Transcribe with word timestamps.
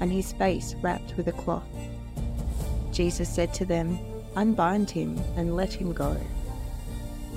and 0.00 0.12
his 0.12 0.32
face 0.32 0.74
wrapped 0.82 1.16
with 1.16 1.28
a 1.28 1.32
cloth. 1.32 1.68
Jesus 2.92 3.28
said 3.28 3.52
to 3.54 3.64
them, 3.64 3.98
Unbind 4.36 4.90
him 4.90 5.18
and 5.36 5.56
let 5.56 5.72
him 5.72 5.92
go. 5.92 6.16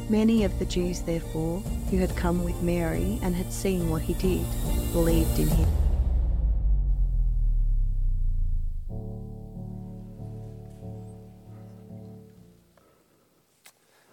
Many 0.09 0.43
of 0.43 0.57
the 0.59 0.65
Jews, 0.65 1.01
therefore, 1.01 1.59
who 1.89 1.97
had 1.97 2.15
come 2.15 2.43
with 2.43 2.61
Mary 2.61 3.19
and 3.23 3.33
had 3.33 3.51
seen 3.51 3.89
what 3.89 4.01
he 4.01 4.13
did, 4.15 4.45
believed 4.91 5.39
in 5.39 5.47
him. 5.47 5.69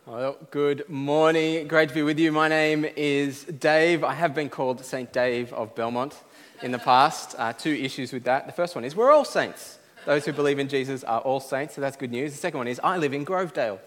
Well, 0.07 0.37
good 0.51 0.89
morning. 0.89 1.69
Great 1.69 1.91
to 1.91 1.95
be 1.95 2.03
with 2.03 2.19
you. 2.19 2.33
My 2.33 2.49
name 2.49 2.87
is 2.97 3.45
Dave. 3.45 4.03
I 4.03 4.15
have 4.15 4.35
been 4.35 4.49
called 4.49 4.85
St. 4.85 5.13
Dave 5.13 5.53
of 5.53 5.75
Belmont 5.75 6.15
in 6.63 6.73
the 6.73 6.79
past. 6.79 7.35
Uh, 7.39 7.53
two 7.53 7.73
issues 7.73 8.13
with 8.13 8.25
that. 8.25 8.47
The 8.47 8.53
first 8.53 8.75
one 8.75 8.85
is 8.85 8.97
we're 8.97 9.11
all 9.11 9.25
saints. 9.25 9.79
Those 10.05 10.25
who 10.25 10.33
believe 10.33 10.59
in 10.59 10.69
Jesus 10.69 11.05
are 11.05 11.21
all 11.21 11.41
saints, 11.41 11.75
so 11.75 11.81
that's 11.81 11.97
good 11.97 12.11
news. 12.11 12.33
The 12.33 12.39
second 12.39 12.59
one 12.59 12.69
is 12.69 12.81
I 12.83 12.97
live 12.97 13.13
in 13.13 13.27
Grovedale. 13.27 13.79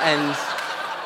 and 0.00 0.36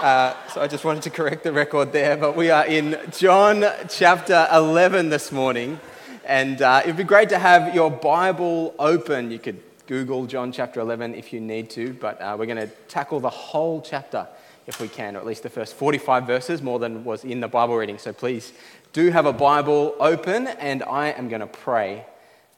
uh, 0.01 0.35
so 0.49 0.61
I 0.61 0.67
just 0.67 0.85
wanted 0.85 1.03
to 1.05 1.11
correct 1.11 1.45
the 1.45 1.53
record 1.53 1.93
there, 1.93 2.17
but 2.17 2.37
we 2.37 2.51
are 2.51 2.67
in 2.67 2.99
John 3.17 3.65
chapter 3.89 4.47
11 4.53 5.09
this 5.09 5.33
morning. 5.33 5.81
And 6.27 6.61
uh, 6.63 6.83
it'd 6.85 6.97
be 6.97 7.05
great 7.05 7.29
to 7.31 7.39
have 7.39 7.75
your 7.75 7.91
Bible 7.91 8.75
open. 8.79 9.31
You 9.31 9.39
could 9.39 9.63
Google 9.87 10.27
John 10.27 10.53
chapter 10.53 10.81
11 10.81 11.15
if 11.15 11.33
you 11.33 11.41
need 11.41 11.71
to, 11.71 11.93
but 11.95 12.21
uh, 12.21 12.37
we're 12.39 12.47
going 12.47 12.57
to 12.57 12.71
tackle 12.89 13.21
the 13.21 13.31
whole 13.31 13.83
chapter 13.83 14.27
if 14.67 14.81
we 14.81 14.89
can, 14.89 15.17
or 15.17 15.19
at 15.19 15.27
least 15.27 15.43
the 15.43 15.51
first 15.51 15.75
45 15.75 16.27
verses, 16.27 16.63
more 16.63 16.79
than 16.79 17.05
was 17.05 17.25
in 17.25 17.41
the 17.41 17.49
Bible 17.49 17.77
reading. 17.77 17.99
So 17.99 18.13
please 18.13 18.53
do 18.95 19.11
have 19.11 19.27
a 19.27 19.33
Bible 19.33 19.97
open, 19.99 20.47
and 20.47 20.85
I 20.85 21.09
am 21.09 21.29
going 21.29 21.41
to 21.41 21.49
pray 21.49 22.07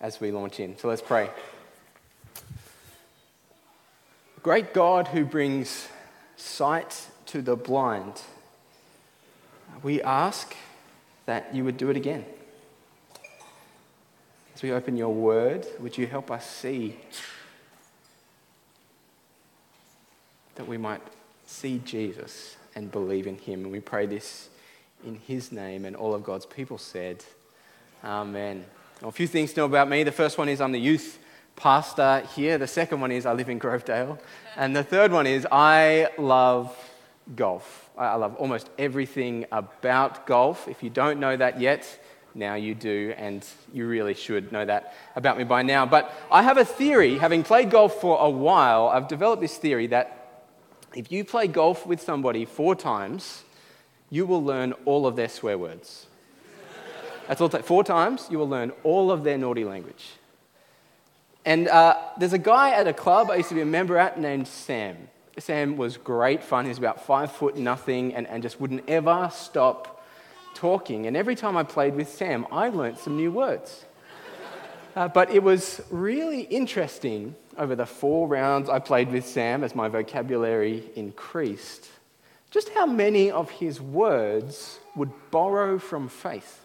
as 0.02 0.20
we 0.20 0.30
launch 0.30 0.60
in. 0.60 0.76
So 0.76 0.86
let's 0.86 1.00
pray. 1.00 1.30
Great 4.42 4.74
God 4.74 5.08
who 5.08 5.24
brings 5.24 5.88
sight 6.36 7.06
to 7.26 7.40
the 7.40 7.56
blind, 7.56 8.20
we 9.82 10.02
ask 10.02 10.54
that 11.24 11.54
you 11.54 11.64
would 11.64 11.78
do 11.78 11.88
it 11.88 11.96
again. 11.96 12.26
As 14.54 14.62
we 14.62 14.72
open 14.72 14.98
your 14.98 15.14
word, 15.14 15.66
would 15.80 15.96
you 15.96 16.06
help 16.06 16.30
us 16.30 16.46
see 16.46 16.98
that 20.56 20.68
we 20.68 20.76
might 20.76 21.02
see 21.46 21.78
Jesus 21.78 22.56
and 22.74 22.92
believe 22.92 23.26
in 23.26 23.38
him? 23.38 23.62
And 23.62 23.72
we 23.72 23.80
pray 23.80 24.04
this 24.04 24.50
in 25.06 25.14
his 25.14 25.52
name. 25.52 25.84
And 25.84 25.96
all 25.96 26.14
of 26.14 26.24
God's 26.24 26.44
people 26.44 26.76
said, 26.76 27.24
Amen. 28.04 28.64
Well, 29.00 29.08
a 29.08 29.12
few 29.12 29.26
things 29.26 29.52
to 29.54 29.60
know 29.60 29.66
about 29.66 29.88
me. 29.88 30.02
The 30.02 30.12
first 30.12 30.36
one 30.36 30.48
is 30.48 30.60
I'm 30.60 30.72
the 30.72 30.80
youth 30.80 31.18
pastor 31.54 32.22
here. 32.34 32.58
The 32.58 32.66
second 32.66 33.00
one 33.00 33.10
is 33.10 33.24
I 33.24 33.32
live 33.32 33.48
in 33.48 33.58
Grovedale. 33.58 34.18
And 34.56 34.76
the 34.76 34.82
third 34.82 35.12
one 35.12 35.26
is 35.26 35.46
I 35.50 36.08
love 36.18 36.76
golf. 37.34 37.90
I 37.96 38.14
love 38.16 38.36
almost 38.36 38.68
everything 38.78 39.46
about 39.50 40.26
golf. 40.26 40.68
If 40.68 40.82
you 40.82 40.90
don't 40.90 41.18
know 41.18 41.36
that 41.36 41.60
yet, 41.60 41.86
now 42.34 42.54
you 42.54 42.74
do, 42.74 43.14
and 43.16 43.46
you 43.72 43.86
really 43.86 44.12
should 44.12 44.52
know 44.52 44.64
that 44.64 44.94
about 45.16 45.38
me 45.38 45.44
by 45.44 45.62
now. 45.62 45.86
But 45.86 46.12
I 46.30 46.42
have 46.42 46.58
a 46.58 46.64
theory, 46.64 47.16
having 47.16 47.42
played 47.42 47.70
golf 47.70 48.00
for 48.00 48.18
a 48.20 48.28
while, 48.28 48.88
I've 48.88 49.08
developed 49.08 49.40
this 49.40 49.56
theory 49.56 49.86
that 49.88 50.44
if 50.94 51.10
you 51.10 51.24
play 51.24 51.46
golf 51.46 51.86
with 51.86 52.02
somebody 52.02 52.44
four 52.44 52.74
times, 52.74 53.44
you 54.10 54.26
will 54.26 54.42
learn 54.42 54.72
all 54.84 55.06
of 55.06 55.16
their 55.16 55.28
swear 55.28 55.58
words. 55.58 56.06
That's 57.28 57.40
all. 57.40 57.48
Four 57.48 57.84
times, 57.84 58.28
you 58.30 58.38
will 58.38 58.48
learn 58.48 58.72
all 58.84 59.10
of 59.10 59.24
their 59.24 59.38
naughty 59.38 59.64
language. 59.64 60.12
And 61.44 61.68
uh, 61.68 61.96
there's 62.18 62.32
a 62.32 62.38
guy 62.38 62.70
at 62.70 62.86
a 62.86 62.92
club 62.92 63.30
I 63.30 63.36
used 63.36 63.48
to 63.50 63.54
be 63.54 63.60
a 63.60 63.66
member 63.66 63.96
at 63.98 64.18
named 64.18 64.48
Sam. 64.48 65.08
Sam 65.38 65.76
was 65.76 65.96
great 65.96 66.42
fun. 66.42 66.64
He 66.64 66.70
was 66.70 66.78
about 66.78 67.04
five 67.04 67.30
foot 67.30 67.56
nothing 67.56 68.14
and, 68.14 68.26
and 68.26 68.42
just 68.42 68.60
wouldn't 68.60 68.88
ever 68.88 69.30
stop 69.32 70.04
talking. 70.54 71.06
And 71.06 71.16
every 71.16 71.34
time 71.34 71.56
I 71.56 71.62
played 71.62 71.94
with 71.94 72.08
Sam, 72.08 72.46
I 72.50 72.68
learnt 72.68 72.98
some 72.98 73.16
new 73.16 73.30
words. 73.30 73.84
Uh, 74.96 75.08
but 75.08 75.30
it 75.30 75.42
was 75.42 75.82
really 75.90 76.40
interesting 76.40 77.36
over 77.58 77.76
the 77.76 77.84
four 77.84 78.26
rounds 78.26 78.70
I 78.70 78.78
played 78.78 79.12
with 79.12 79.26
Sam 79.26 79.62
as 79.62 79.74
my 79.74 79.88
vocabulary 79.88 80.84
increased, 80.96 81.86
just 82.56 82.70
how 82.70 82.86
many 82.86 83.30
of 83.30 83.50
his 83.50 83.82
words 83.82 84.78
would 84.94 85.10
borrow 85.30 85.78
from 85.78 86.08
faith. 86.08 86.64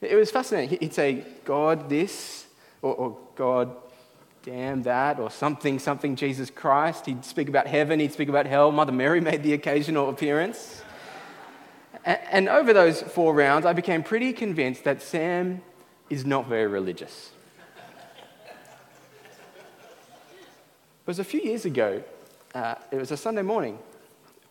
It 0.00 0.14
was 0.14 0.30
fascinating. 0.30 0.78
He'd 0.78 0.94
say, 0.94 1.24
God, 1.44 1.88
this, 1.88 2.46
or, 2.80 2.94
or 2.94 3.18
God, 3.34 3.74
damn 4.44 4.84
that, 4.84 5.18
or 5.18 5.32
something, 5.32 5.80
something, 5.80 6.14
Jesus 6.14 6.48
Christ. 6.48 7.06
He'd 7.06 7.24
speak 7.24 7.48
about 7.48 7.66
heaven, 7.66 7.98
he'd 7.98 8.12
speak 8.12 8.28
about 8.28 8.46
hell. 8.46 8.70
Mother 8.70 8.92
Mary 8.92 9.20
made 9.30 9.42
the 9.42 9.52
occasional 9.52 10.10
appearance. 10.10 10.80
And 12.04 12.48
over 12.48 12.72
those 12.72 13.02
four 13.02 13.34
rounds, 13.34 13.66
I 13.66 13.72
became 13.72 14.04
pretty 14.04 14.32
convinced 14.32 14.84
that 14.84 15.02
Sam 15.02 15.60
is 16.08 16.24
not 16.24 16.46
very 16.46 16.68
religious. 16.68 17.32
It 21.00 21.04
was 21.04 21.18
a 21.18 21.24
few 21.24 21.40
years 21.40 21.64
ago, 21.64 22.00
uh, 22.54 22.76
it 22.92 22.96
was 22.96 23.10
a 23.10 23.16
Sunday 23.16 23.42
morning, 23.42 23.80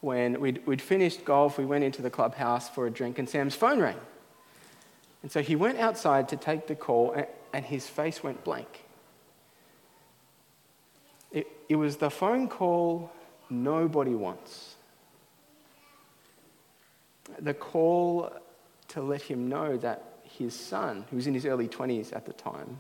when 0.02 0.40
we'd, 0.40 0.66
we'd 0.66 0.82
finished 0.82 1.26
golf, 1.26 1.58
we 1.58 1.66
went 1.66 1.84
into 1.84 2.02
the 2.02 2.10
clubhouse 2.10 2.70
for 2.70 2.88
a 2.88 2.92
drink, 2.92 3.20
and 3.20 3.28
Sam's 3.28 3.56
phone 3.56 3.80
rang. 3.80 4.00
And 5.24 5.32
so 5.32 5.42
he 5.42 5.56
went 5.56 5.80
outside 5.80 6.30
to 6.30 6.38
take 6.38 6.68
the 6.68 6.76
call, 6.76 7.12
and, 7.12 7.28
and 7.54 7.66
his 7.66 7.88
face 7.88 8.24
went 8.24 8.44
blank. 8.44 8.84
It, 11.32 11.48
it 11.68 11.76
was 11.76 11.98
the 11.98 12.10
phone 12.10 12.48
call 12.48 13.12
nobody 13.50 14.14
wants 14.14 14.76
the 17.40 17.54
call 17.54 18.32
to 18.90 19.02
let 19.02 19.22
him 19.22 19.50
know 19.50 19.78
that 19.78 20.20
his 20.24 20.56
son, 20.56 21.06
who 21.10 21.16
was 21.16 21.28
in 21.28 21.34
his 21.34 21.46
early 21.46 21.68
20s 21.68 22.16
at 22.16 22.26
the 22.26 22.34
time, 22.34 22.80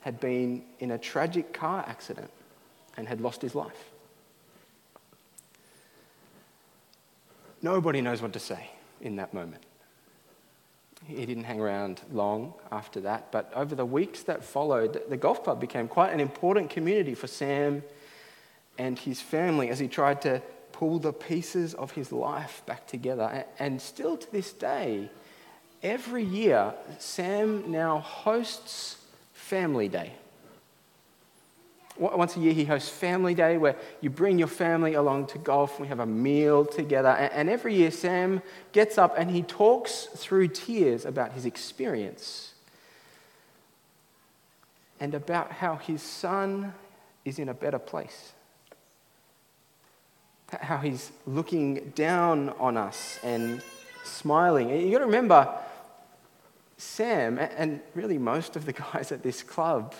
had 0.00 0.20
been 0.20 0.62
in 0.78 0.92
a 0.92 0.98
tragic 0.98 1.52
car 1.52 1.84
accident 1.86 2.30
and 2.96 3.08
had 3.08 3.20
lost 3.20 3.42
his 3.42 3.54
life. 3.54 3.90
Nobody 7.62 8.00
knows 8.00 8.22
what 8.22 8.32
to 8.34 8.38
say 8.38 8.70
in 9.00 9.16
that 9.16 9.34
moment. 9.34 9.62
He 11.06 11.24
didn't 11.26 11.44
hang 11.44 11.60
around 11.60 12.00
long 12.12 12.54
after 12.70 13.00
that, 13.02 13.30
but 13.32 13.50
over 13.54 13.74
the 13.74 13.86
weeks 13.86 14.22
that 14.24 14.44
followed, 14.44 15.00
the 15.08 15.16
golf 15.16 15.44
club 15.44 15.60
became 15.60 15.88
quite 15.88 16.12
an 16.12 16.20
important 16.20 16.70
community 16.70 17.14
for 17.14 17.26
Sam 17.26 17.82
and 18.78 18.98
his 18.98 19.20
family 19.20 19.70
as 19.70 19.78
he 19.78 19.88
tried 19.88 20.22
to 20.22 20.42
pull 20.72 20.98
the 20.98 21.12
pieces 21.12 21.74
of 21.74 21.92
his 21.92 22.12
life 22.12 22.62
back 22.66 22.86
together. 22.86 23.44
And 23.58 23.80
still 23.80 24.16
to 24.16 24.32
this 24.32 24.52
day, 24.52 25.10
every 25.82 26.24
year, 26.24 26.74
Sam 26.98 27.70
now 27.70 27.98
hosts 27.98 28.98
Family 29.32 29.88
Day. 29.88 30.12
Once 31.98 32.36
a 32.36 32.40
year, 32.40 32.52
he 32.52 32.64
hosts 32.64 32.88
Family 32.88 33.34
Day, 33.34 33.58
where 33.58 33.76
you 34.00 34.10
bring 34.10 34.38
your 34.38 34.48
family 34.48 34.94
along 34.94 35.26
to 35.26 35.38
golf. 35.38 35.80
We 35.80 35.88
have 35.88 36.00
a 36.00 36.06
meal 36.06 36.64
together. 36.64 37.08
And 37.08 37.48
every 37.48 37.74
year, 37.74 37.90
Sam 37.90 38.42
gets 38.72 38.98
up 38.98 39.14
and 39.18 39.30
he 39.30 39.42
talks 39.42 40.04
through 40.14 40.48
tears 40.48 41.04
about 41.04 41.32
his 41.32 41.44
experience 41.44 42.54
and 45.00 45.14
about 45.14 45.52
how 45.52 45.76
his 45.76 46.02
son 46.02 46.72
is 47.24 47.38
in 47.38 47.48
a 47.48 47.54
better 47.54 47.78
place. 47.78 48.32
How 50.50 50.78
he's 50.78 51.12
looking 51.26 51.92
down 51.94 52.50
on 52.58 52.76
us 52.76 53.18
and 53.22 53.62
smiling. 54.04 54.70
You've 54.70 54.92
got 54.92 54.98
to 54.98 55.06
remember, 55.06 55.52
Sam, 56.76 57.38
and 57.38 57.80
really 57.94 58.18
most 58.18 58.56
of 58.56 58.64
the 58.64 58.72
guys 58.92 59.12
at 59.12 59.22
this 59.22 59.42
club, 59.42 59.94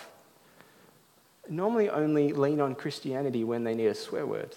normally 1.49 1.89
only 1.89 2.33
lean 2.33 2.61
on 2.61 2.75
Christianity 2.75 3.43
when 3.43 3.63
they 3.63 3.75
need 3.75 3.87
a 3.87 3.95
swear 3.95 4.25
word. 4.25 4.55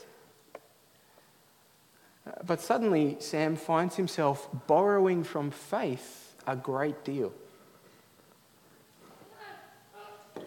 Uh, 2.27 2.33
but 2.47 2.61
suddenly, 2.61 3.17
Sam 3.19 3.57
finds 3.57 3.97
himself 3.97 4.49
borrowing 4.67 5.25
from 5.25 5.51
faith 5.51 6.35
a 6.47 6.57
great 6.57 7.05
deal. 7.05 7.33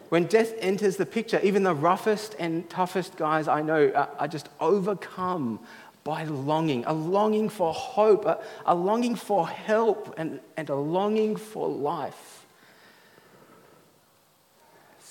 When 0.09 0.25
death 0.25 0.53
enters 0.59 0.97
the 0.97 1.05
picture, 1.05 1.39
even 1.41 1.63
the 1.63 1.73
roughest 1.73 2.35
and 2.37 2.69
toughest 2.69 3.17
guys 3.17 3.47
I 3.47 3.61
know 3.61 3.91
are 4.19 4.27
just 4.27 4.49
overcome 4.59 5.59
by 6.03 6.23
longing 6.25 6.85
a 6.85 6.93
longing 6.93 7.49
for 7.49 7.73
hope, 7.73 8.25
a, 8.25 8.39
a 8.65 8.75
longing 8.75 9.15
for 9.15 9.47
help, 9.47 10.13
and, 10.17 10.39
and 10.55 10.69
a 10.69 10.75
longing 10.75 11.35
for 11.35 11.67
life. 11.67 12.44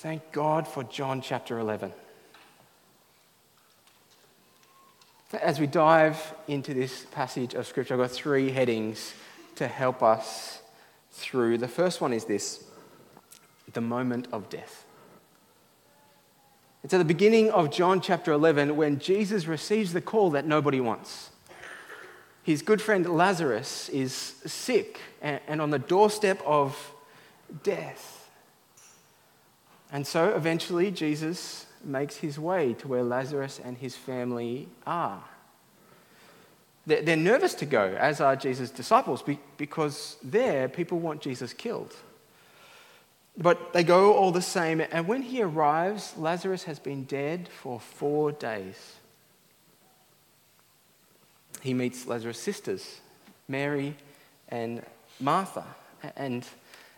Thank 0.05 0.33
God 0.33 0.69
for 0.69 0.85
John 0.85 1.23
chapter 1.23 1.59
11. 1.59 1.91
As 5.41 5.59
we 5.59 5.67
dive 5.67 6.35
into 6.47 6.75
this 6.75 7.07
passage 7.07 7.55
of 7.55 7.67
Scripture, 7.67 7.95
I've 7.95 8.01
got 8.01 8.11
three 8.11 8.51
headings 8.51 9.15
to 9.55 9.67
help 9.67 10.03
us 10.03 10.61
through. 11.11 11.57
The 11.57 11.69
first 11.69 12.03
one 12.03 12.13
is 12.13 12.27
this 12.27 12.65
the 13.73 13.81
moment 13.81 14.29
of 14.31 14.51
death. 14.51 14.85
It's 16.83 16.93
at 16.93 16.99
the 16.99 17.05
beginning 17.07 17.51
of 17.51 17.71
John 17.71 18.03
chapter 18.03 18.31
11 18.31 18.77
when 18.77 18.99
Jesus 18.99 19.47
receives 19.47 19.95
the 19.95 20.03
call 20.03 20.29
that 20.33 20.47
nobody 20.47 20.83
wants. 20.83 21.31
His 22.43 22.61
good 22.61 22.83
friend 22.83 23.07
Lazarus 23.09 23.89
is 23.89 24.13
sick 24.13 25.01
and 25.23 25.63
on 25.63 25.71
the 25.71 25.79
doorstep 25.79 26.43
of 26.45 26.93
death. 27.63 28.14
And 29.95 30.05
so 30.05 30.35
eventually, 30.35 30.91
Jesus 30.91 31.67
makes 31.85 32.17
his 32.17 32.37
way 32.37 32.75
to 32.75 32.89
where 32.89 33.05
Lazarus 33.05 33.61
and 33.63 33.79
his 33.79 33.95
family 33.95 34.69
are. 34.85 35.23
They're 36.85 37.17
nervous 37.17 37.55
to 37.55 37.65
go, 37.65 37.97
as 37.97 38.21
are 38.21 38.35
Jesus' 38.35 38.71
disciples, 38.71 39.23
because 39.57 40.17
there 40.21 40.69
people 40.69 40.99
want 40.99 41.21
Jesus 41.21 41.53
killed. 41.53 41.95
But 43.39 43.73
they 43.73 43.85
go 43.85 44.15
all 44.15 44.33
the 44.33 44.43
same, 44.43 44.81
and 44.81 45.07
when 45.07 45.23
he 45.23 45.41
arrives, 45.41 46.13
Lazarus 46.17 46.65
has 46.65 46.81
been 46.81 47.05
dead 47.05 47.49
for 47.49 47.79
four 47.79 48.33
days. 48.33 48.97
He 51.61 51.73
meets 51.73 52.05
Lazarus' 52.09 52.41
sisters, 52.41 53.01
Mary 53.47 53.97
and 54.49 54.83
Martha, 55.21 55.65
and 56.17 56.45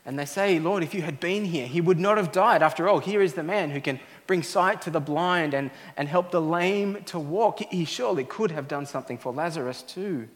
and 0.06 0.16
they 0.16 0.24
say, 0.24 0.60
Lord, 0.60 0.84
if 0.84 0.94
you 0.94 1.02
had 1.02 1.18
been 1.18 1.44
here, 1.44 1.66
he 1.66 1.80
would 1.80 1.98
not 1.98 2.16
have 2.16 2.30
died. 2.30 2.62
After 2.62 2.88
all, 2.88 3.00
here 3.00 3.20
is 3.20 3.34
the 3.34 3.42
man 3.42 3.70
who 3.70 3.80
can 3.80 3.98
bring 4.28 4.44
sight 4.44 4.80
to 4.82 4.90
the 4.90 5.00
blind 5.00 5.52
and, 5.52 5.72
and 5.96 6.08
help 6.08 6.30
the 6.30 6.40
lame 6.40 7.02
to 7.06 7.18
walk. 7.18 7.58
He 7.58 7.84
surely 7.84 8.22
could 8.22 8.52
have 8.52 8.68
done 8.68 8.86
something 8.86 9.18
for 9.18 9.32
Lazarus 9.32 9.82
too. 9.82 10.28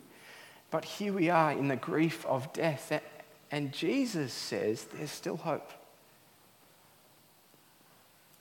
But 0.72 0.84
here 0.84 1.12
we 1.12 1.30
are 1.30 1.52
in 1.52 1.68
the 1.68 1.76
grief 1.76 2.26
of 2.26 2.52
death. 2.52 3.00
And 3.52 3.72
Jesus 3.72 4.32
says 4.32 4.86
there's 4.92 5.12
still 5.12 5.36
hope. 5.36 5.70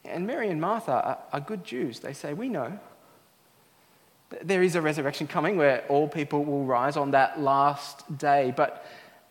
And 0.04 0.26
Mary 0.26 0.50
and 0.50 0.60
Martha 0.60 0.92
are, 0.92 1.18
are 1.32 1.40
good 1.40 1.64
Jews. 1.64 2.00
They 2.00 2.14
say, 2.14 2.34
We 2.34 2.50
know. 2.50 2.80
There 4.44 4.64
is 4.64 4.76
a 4.76 4.82
resurrection 4.82 5.28
coming 5.28 5.58
where 5.58 5.86
all 5.90 6.08
people 6.08 6.44
will 6.44 6.64
rise 6.64 6.98
on 6.98 7.12
that 7.12 7.40
last 7.40 8.18
day. 8.18 8.54
But 8.56 8.86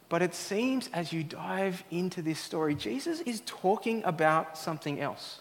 but 0.08 0.22
it 0.22 0.34
seems 0.34 0.88
as 0.93 1.12
you 1.12 1.22
dive 1.22 1.84
into 1.90 2.22
this 2.22 2.38
story, 2.38 2.75
Jesus 2.75 3.20
is 3.20 3.43
talking 3.44 4.02
about 4.05 4.56
something 4.56 5.00
else, 5.00 5.40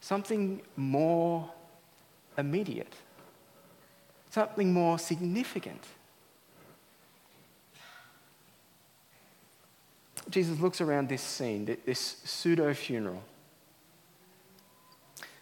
something 0.00 0.60
more 0.76 1.50
immediate, 2.36 2.94
something 4.30 4.72
more 4.72 4.98
significant. 4.98 5.82
Jesus 10.28 10.60
looks 10.60 10.80
around 10.80 11.08
this 11.08 11.22
scene, 11.22 11.76
this 11.86 12.16
pseudo 12.24 12.72
funeral. 12.74 13.22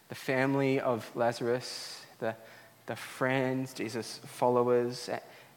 The 0.09 0.15
family 0.15 0.81
of 0.81 1.11
Lazarus, 1.15 2.03
the, 2.21 2.35
the 2.87 2.97
friends, 2.97 3.75
Jesus' 3.75 4.21
followers, 4.25 5.11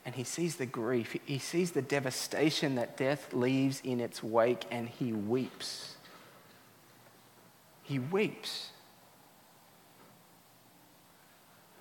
and 0.05 0.15
he 0.15 0.23
sees 0.23 0.55
the 0.55 0.65
grief, 0.65 1.15
he 1.25 1.37
sees 1.37 1.71
the 1.71 1.81
devastation 1.81 2.75
that 2.75 2.97
death 2.97 3.33
leaves 3.33 3.81
in 3.83 3.99
its 3.99 4.23
wake, 4.23 4.65
and 4.71 4.89
he 4.89 5.13
weeps. 5.13 5.95
He 7.83 7.99
weeps. 7.99 8.69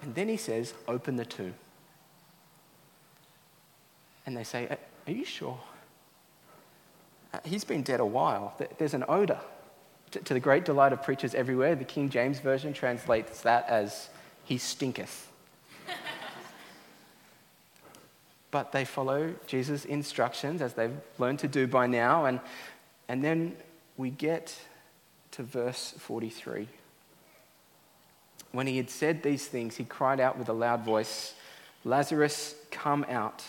And 0.02 0.14
then 0.14 0.28
he 0.28 0.36
says, 0.36 0.74
Open 0.86 1.16
the 1.16 1.24
tomb. 1.24 1.54
And 4.26 4.36
they 4.36 4.44
say, 4.44 4.76
Are 5.06 5.12
you 5.12 5.24
sure? 5.24 5.58
Uh, 7.32 7.38
he's 7.44 7.64
been 7.64 7.82
dead 7.82 8.00
a 8.00 8.06
while. 8.06 8.54
There's 8.78 8.94
an 8.94 9.04
odor. 9.08 9.40
To 10.10 10.34
the 10.34 10.40
great 10.40 10.64
delight 10.64 10.92
of 10.92 11.02
preachers 11.02 11.34
everywhere, 11.34 11.76
the 11.76 11.84
King 11.84 12.10
James 12.10 12.40
Version 12.40 12.72
translates 12.72 13.42
that 13.42 13.68
as, 13.68 14.10
He 14.44 14.58
stinketh 14.58 15.29
but 18.50 18.72
they 18.72 18.84
follow 18.84 19.34
Jesus' 19.46 19.84
instructions 19.84 20.60
as 20.60 20.74
they've 20.74 20.96
learned 21.18 21.38
to 21.40 21.48
do 21.48 21.66
by 21.66 21.86
now. 21.86 22.24
And, 22.24 22.40
and 23.08 23.22
then 23.22 23.56
we 23.96 24.10
get 24.10 24.58
to 25.32 25.42
verse 25.42 25.94
43. 25.98 26.68
When 28.52 28.66
he 28.66 28.76
had 28.76 28.90
said 28.90 29.22
these 29.22 29.46
things, 29.46 29.76
he 29.76 29.84
cried 29.84 30.18
out 30.18 30.36
with 30.36 30.48
a 30.48 30.52
loud 30.52 30.84
voice, 30.84 31.34
Lazarus, 31.84 32.56
come 32.70 33.04
out. 33.08 33.44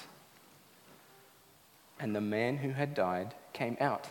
And 2.00 2.16
the 2.16 2.22
man 2.22 2.58
who 2.58 2.70
had 2.70 2.94
died 2.94 3.34
came 3.54 3.78
out. 3.80 4.08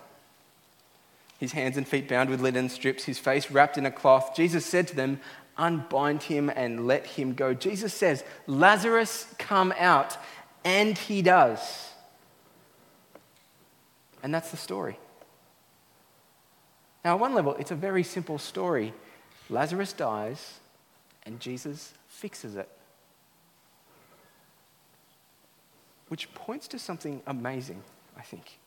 His 1.38 1.52
hands 1.52 1.76
and 1.76 1.88
feet 1.88 2.08
bound 2.08 2.28
with 2.28 2.40
linen 2.40 2.68
strips, 2.68 3.04
his 3.04 3.18
face 3.18 3.50
wrapped 3.50 3.78
in 3.78 3.86
a 3.86 3.90
cloth. 3.90 4.36
Jesus 4.36 4.66
said 4.66 4.88
to 4.88 4.96
them, 4.96 5.20
Unbind 5.56 6.22
him 6.24 6.50
and 6.54 6.86
let 6.86 7.06
him 7.06 7.34
go. 7.34 7.54
Jesus 7.54 7.92
says, 7.92 8.24
Lazarus, 8.46 9.26
come 9.38 9.74
out. 9.78 10.16
And 10.64 10.96
he 10.96 11.22
does. 11.22 11.88
And 14.22 14.34
that's 14.34 14.50
the 14.50 14.56
story. 14.56 14.98
Now, 17.04 17.14
at 17.14 17.20
one 17.20 17.34
level, 17.34 17.54
it's 17.58 17.70
a 17.70 17.76
very 17.76 18.02
simple 18.02 18.38
story. 18.38 18.92
Lazarus 19.48 19.92
dies, 19.92 20.60
and 21.24 21.40
Jesus 21.40 21.94
fixes 22.08 22.56
it. 22.56 22.68
Which 26.08 26.32
points 26.34 26.68
to 26.68 26.78
something 26.78 27.22
amazing, 27.26 27.82
I 28.18 28.22
think. 28.22 28.58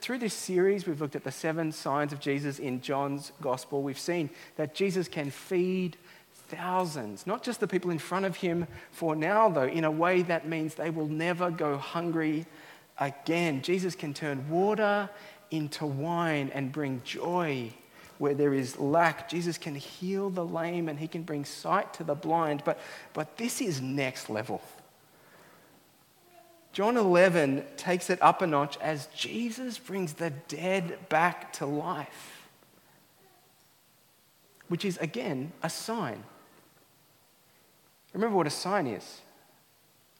Through 0.00 0.18
this 0.18 0.32
series, 0.32 0.86
we've 0.86 1.00
looked 1.00 1.16
at 1.16 1.24
the 1.24 1.32
seven 1.32 1.70
signs 1.70 2.12
of 2.14 2.20
Jesus 2.20 2.58
in 2.58 2.80
John's 2.80 3.32
gospel. 3.42 3.82
We've 3.82 3.98
seen 3.98 4.30
that 4.56 4.74
Jesus 4.74 5.06
can 5.06 5.30
feed 5.30 5.98
thousands, 6.48 7.26
not 7.26 7.42
just 7.42 7.60
the 7.60 7.68
people 7.68 7.90
in 7.90 7.98
front 7.98 8.26
of 8.26 8.36
him 8.36 8.66
for 8.90 9.16
now, 9.16 9.48
though, 9.48 9.64
in 9.64 9.84
a 9.84 9.90
way 9.90 10.22
that 10.22 10.48
means 10.48 10.74
they 10.74 10.90
will 10.90 11.08
never 11.08 11.50
go 11.50 11.76
hungry 11.76 12.46
again. 12.98 13.62
Jesus 13.62 13.94
can 13.94 14.14
turn 14.14 14.48
water 14.48 15.08
into 15.50 15.86
wine 15.86 16.50
and 16.54 16.72
bring 16.72 17.02
joy 17.04 17.72
where 18.18 18.34
there 18.34 18.54
is 18.54 18.78
lack. 18.78 19.28
Jesus 19.28 19.58
can 19.58 19.74
heal 19.74 20.30
the 20.30 20.44
lame 20.44 20.88
and 20.88 20.98
he 20.98 21.08
can 21.08 21.22
bring 21.22 21.44
sight 21.44 21.92
to 21.94 22.04
the 22.04 22.14
blind. 22.14 22.62
But, 22.64 22.80
but 23.12 23.36
this 23.36 23.60
is 23.60 23.80
next 23.80 24.30
level. 24.30 24.62
John 26.72 26.96
11 26.96 27.64
takes 27.76 28.10
it 28.10 28.20
up 28.20 28.42
a 28.42 28.46
notch 28.46 28.76
as 28.82 29.06
Jesus 29.14 29.78
brings 29.78 30.14
the 30.14 30.30
dead 30.48 31.08
back 31.08 31.52
to 31.54 31.66
life, 31.66 32.48
which 34.68 34.84
is, 34.84 34.98
again, 34.98 35.52
a 35.62 35.70
sign. 35.70 36.22
Remember 38.16 38.38
what 38.38 38.46
a 38.46 38.50
sign 38.50 38.86
is. 38.86 39.20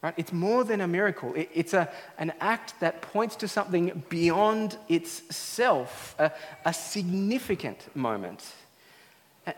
Right? 0.02 0.12
It's 0.18 0.32
more 0.32 0.64
than 0.64 0.82
a 0.82 0.86
miracle. 0.86 1.32
It, 1.34 1.48
it's 1.54 1.72
a, 1.72 1.90
an 2.18 2.34
act 2.40 2.78
that 2.80 3.00
points 3.00 3.36
to 3.36 3.48
something 3.48 4.04
beyond 4.10 4.76
itself, 4.90 6.14
a, 6.18 6.30
a 6.66 6.74
significant 6.74 7.96
moment. 7.96 8.44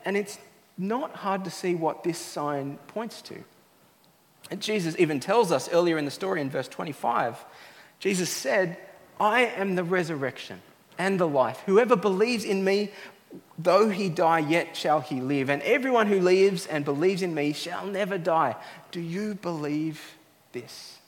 And 0.04 0.16
it's 0.16 0.38
not 0.78 1.16
hard 1.16 1.42
to 1.45 1.50
see 1.50 1.75
what 1.75 2.04
this 2.04 2.18
sign 2.18 2.78
points 2.87 3.21
to. 3.23 3.42
And 4.52 4.62
Jesus 4.62 4.95
even 5.00 5.18
tells 5.18 5.50
us 5.50 5.68
earlier 5.73 5.99
in 5.99 6.04
the 6.04 6.11
story 6.11 6.40
in 6.40 6.49
verse 6.49 6.68
25 6.68 7.45
Jesus 7.99 8.30
said, 8.30 8.76
I 9.18 9.47
am 9.47 9.75
the 9.75 9.83
resurrection 9.83 10.62
and 10.99 11.18
the 11.18 11.26
life. 11.26 11.61
Whoever 11.66 11.97
believes 11.97 12.45
in 12.45 12.62
me, 12.62 12.92
though 13.58 13.88
he 13.88 14.08
die, 14.08 14.38
yet 14.38 14.76
shall 14.76 15.00
he 15.00 15.20
live. 15.20 15.50
And 15.50 15.62
everyone 15.62 16.06
who 16.06 16.20
lives 16.20 16.66
and 16.66 16.85
believes 16.85 17.23
in 17.23 17.35
me 17.35 17.52
shall 17.52 17.87
never 17.87 18.18
die. 18.18 18.56
Do 18.90 19.00
you 19.00 19.35
believe 19.35 20.00
this. 20.52 20.99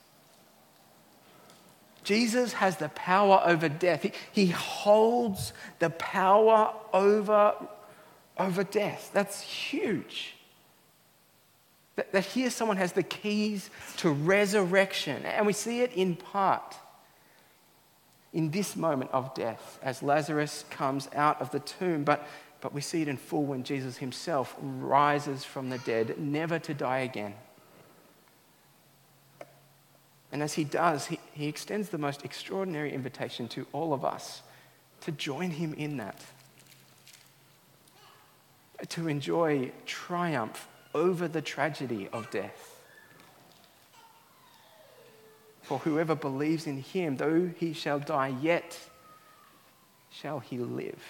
Jesus 2.02 2.54
has 2.54 2.76
the 2.76 2.88
power 2.90 3.42
over 3.44 3.68
death. 3.68 4.02
He, 4.02 4.12
he 4.32 4.46
holds 4.46 5.52
the 5.78 5.90
power 5.90 6.72
over, 6.92 7.54
over 8.38 8.64
death. 8.64 9.10
That's 9.12 9.40
huge. 9.42 10.34
That, 11.96 12.12
that 12.12 12.24
here 12.24 12.50
someone 12.50 12.78
has 12.78 12.92
the 12.92 13.02
keys 13.02 13.70
to 13.98 14.10
resurrection. 14.10 15.24
And 15.24 15.46
we 15.46 15.52
see 15.52 15.82
it 15.82 15.92
in 15.92 16.16
part 16.16 16.76
in 18.32 18.50
this 18.50 18.76
moment 18.76 19.10
of 19.12 19.34
death 19.34 19.78
as 19.82 20.02
Lazarus 20.02 20.64
comes 20.70 21.08
out 21.14 21.40
of 21.40 21.50
the 21.50 21.60
tomb. 21.60 22.04
But, 22.04 22.26
but 22.60 22.72
we 22.72 22.80
see 22.80 23.02
it 23.02 23.08
in 23.08 23.16
full 23.16 23.44
when 23.44 23.64
Jesus 23.64 23.96
himself 23.96 24.56
rises 24.60 25.44
from 25.44 25.70
the 25.70 25.78
dead, 25.78 26.18
never 26.18 26.58
to 26.60 26.74
die 26.74 27.00
again. 27.00 27.34
And 30.32 30.42
as 30.42 30.54
he 30.54 30.64
does, 30.64 31.06
he, 31.06 31.18
he 31.32 31.48
extends 31.48 31.88
the 31.88 31.98
most 31.98 32.24
extraordinary 32.24 32.92
invitation 32.92 33.48
to 33.48 33.66
all 33.72 33.92
of 33.92 34.04
us 34.04 34.42
to 35.00 35.12
join 35.12 35.50
him 35.50 35.74
in 35.74 35.96
that, 35.96 36.20
to 38.90 39.08
enjoy 39.08 39.72
triumph 39.86 40.68
over 40.94 41.26
the 41.26 41.42
tragedy 41.42 42.08
of 42.12 42.30
death. 42.30 42.69
For 45.70 45.78
whoever 45.78 46.16
believes 46.16 46.66
in 46.66 46.78
him, 46.78 47.16
though 47.16 47.48
he 47.56 47.74
shall 47.74 48.00
die, 48.00 48.34
yet 48.42 48.76
shall 50.10 50.40
he 50.40 50.58
live. 50.58 51.00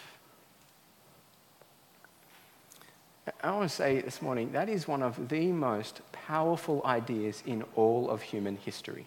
I 3.43 3.53
want 3.53 3.71
to 3.71 3.75
say 3.75 4.03
this 4.03 4.21
morning 4.21 4.53
that 4.53 4.69
is 4.69 4.87
one 4.87 5.03
of 5.03 5.31
the 5.31 5.47
most 5.47 6.03
powerful 6.13 6.83
ideas 6.85 7.43
in 7.47 7.65
all 7.75 8.11
of 8.11 8.21
human 8.21 8.59
history. 8.59 9.07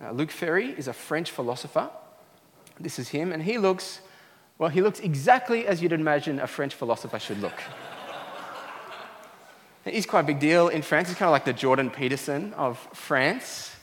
Uh, 0.00 0.12
Luc 0.12 0.30
Ferry 0.30 0.68
is 0.68 0.86
a 0.86 0.92
French 0.92 1.32
philosopher. 1.32 1.90
This 2.78 3.00
is 3.00 3.08
him, 3.08 3.32
and 3.32 3.42
he 3.42 3.58
looks, 3.58 4.02
well, 4.56 4.70
he 4.70 4.82
looks 4.82 5.00
exactly 5.00 5.66
as 5.66 5.82
you'd 5.82 5.90
imagine 5.90 6.38
a 6.38 6.46
French 6.46 6.76
philosopher 6.76 7.18
should 7.18 7.40
look. 7.40 7.60
He's 9.84 10.06
quite 10.06 10.20
a 10.20 10.24
big 10.24 10.40
deal 10.40 10.68
in 10.68 10.82
France. 10.82 11.08
He's 11.08 11.16
kind 11.16 11.28
of 11.28 11.32
like 11.32 11.44
the 11.44 11.52
Jordan 11.52 11.90
Peterson 11.90 12.52
of 12.54 12.78
France. 12.92 13.74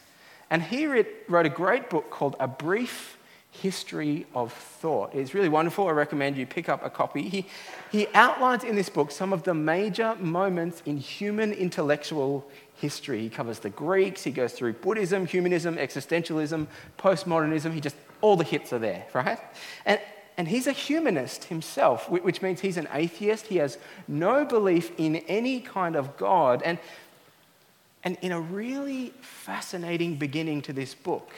And 0.50 0.62
he 0.62 0.86
wrote 0.86 1.46
a 1.46 1.50
great 1.50 1.90
book 1.90 2.10
called 2.10 2.36
A 2.40 2.48
Brief 2.48 3.18
history 3.52 4.26
of 4.36 4.54
thought. 4.54 5.14
It's 5.16 5.34
really 5.34 5.50
wonderful. 5.50 5.88
I 5.88 5.92
recommend 5.92 6.38
you 6.38 6.46
pick 6.46 6.70
up 6.70 6.86
a 6.86 6.90
copy. 6.90 7.24
He, 7.24 7.46
he 7.92 8.08
outlines 8.14 8.64
in 8.64 8.76
this 8.76 8.90
book 8.90 9.10
some 9.10 9.34
of 9.34 9.44
the 9.44 9.54
major 9.54 10.16
moments 10.16 10.84
in 10.86 10.98
human 10.98 11.52
intellectual 11.54 12.48
history. 12.76 13.22
He 13.22 13.30
covers 13.30 13.60
the 13.60 13.72
Greeks, 13.72 14.24
he 14.24 14.32
goes 14.32 14.54
through 14.54 14.74
Buddhism, 14.74 15.26
humanism, 15.26 15.78
existentialism, 15.78 16.68
postmodernism. 17.00 17.74
He 17.74 17.82
just, 17.82 17.96
all 18.22 18.38
the 18.38 18.44
hits 18.44 18.72
are 18.72 18.80
there, 18.80 19.08
right? 19.14 19.40
And, 19.86 20.00
and 20.38 20.48
he's 20.48 20.68
a 20.68 20.72
humanist 20.72 21.46
himself, 21.46 22.10
which 22.10 22.44
means 22.44 22.62
he's 22.62 22.78
an 22.78 22.88
atheist. 22.94 23.48
He 23.48 23.58
has 23.58 23.80
no 24.08 24.46
belief 24.46 24.92
in 24.98 25.16
any 25.28 25.60
kind 25.60 25.96
of 25.96 26.16
God. 26.16 26.62
And, 26.64 26.78
and 28.04 28.18
in 28.22 28.32
a 28.32 28.40
really 28.40 29.14
fascinating 29.22 30.16
beginning 30.16 30.62
to 30.64 30.74
this 30.74 30.94
book, 30.94 31.32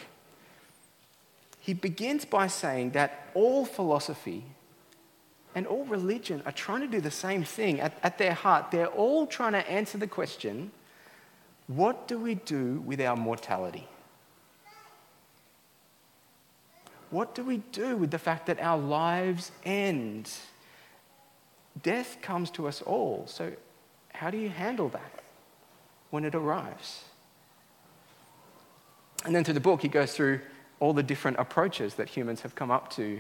he 1.62 1.74
begins 1.74 2.26
by 2.26 2.48
saying 2.48 2.92
that 2.92 3.30
all 3.34 3.64
philosophy 3.64 4.44
and 5.56 5.66
all 5.66 5.86
religion 5.86 6.44
are 6.46 6.52
trying 6.52 6.82
to 6.82 6.88
do 6.88 7.00
the 7.00 7.12
same 7.12 7.44
thing 7.46 7.80
at, 7.80 7.98
at 8.04 8.18
their 8.18 8.34
heart. 8.34 8.70
They're 8.70 8.88
all 8.88 9.26
trying 9.28 9.54
to 9.54 9.70
answer 9.70 9.98
the 9.98 10.08
question 10.08 10.72
what 11.68 12.08
do 12.08 12.18
we 12.18 12.34
do 12.34 12.82
with 12.86 13.00
our 13.00 13.16
mortality? 13.16 13.88
What 17.12 17.34
do 17.34 17.44
we 17.44 17.58
do 17.72 17.98
with 17.98 18.12
the 18.12 18.20
fact 18.20 18.46
that 18.48 18.60
our 18.60 18.78
lives 18.78 19.52
end? 19.64 20.32
Death 21.82 22.18
comes 22.22 22.52
to 22.52 22.68
us 22.68 22.82
all. 22.82 23.26
So, 23.28 23.52
how 24.14 24.30
do 24.30 24.38
you 24.38 24.50
handle 24.50 24.90
that 24.90 25.24
when 26.10 26.26
it 26.26 26.36
arrives? 26.36 27.04
And 29.26 29.36
then 29.36 29.44
through 29.44 29.56
the 29.56 29.60
book, 29.60 29.82
he 29.82 29.88
goes 29.88 30.14
through 30.14 30.42
all 30.80 30.94
the 30.94 31.04
different 31.04 31.38
approaches 31.40 31.96
that 31.96 32.10
humans 32.10 32.42
have 32.42 32.56
come 32.56 32.72
up 32.72 32.90
to 32.92 33.20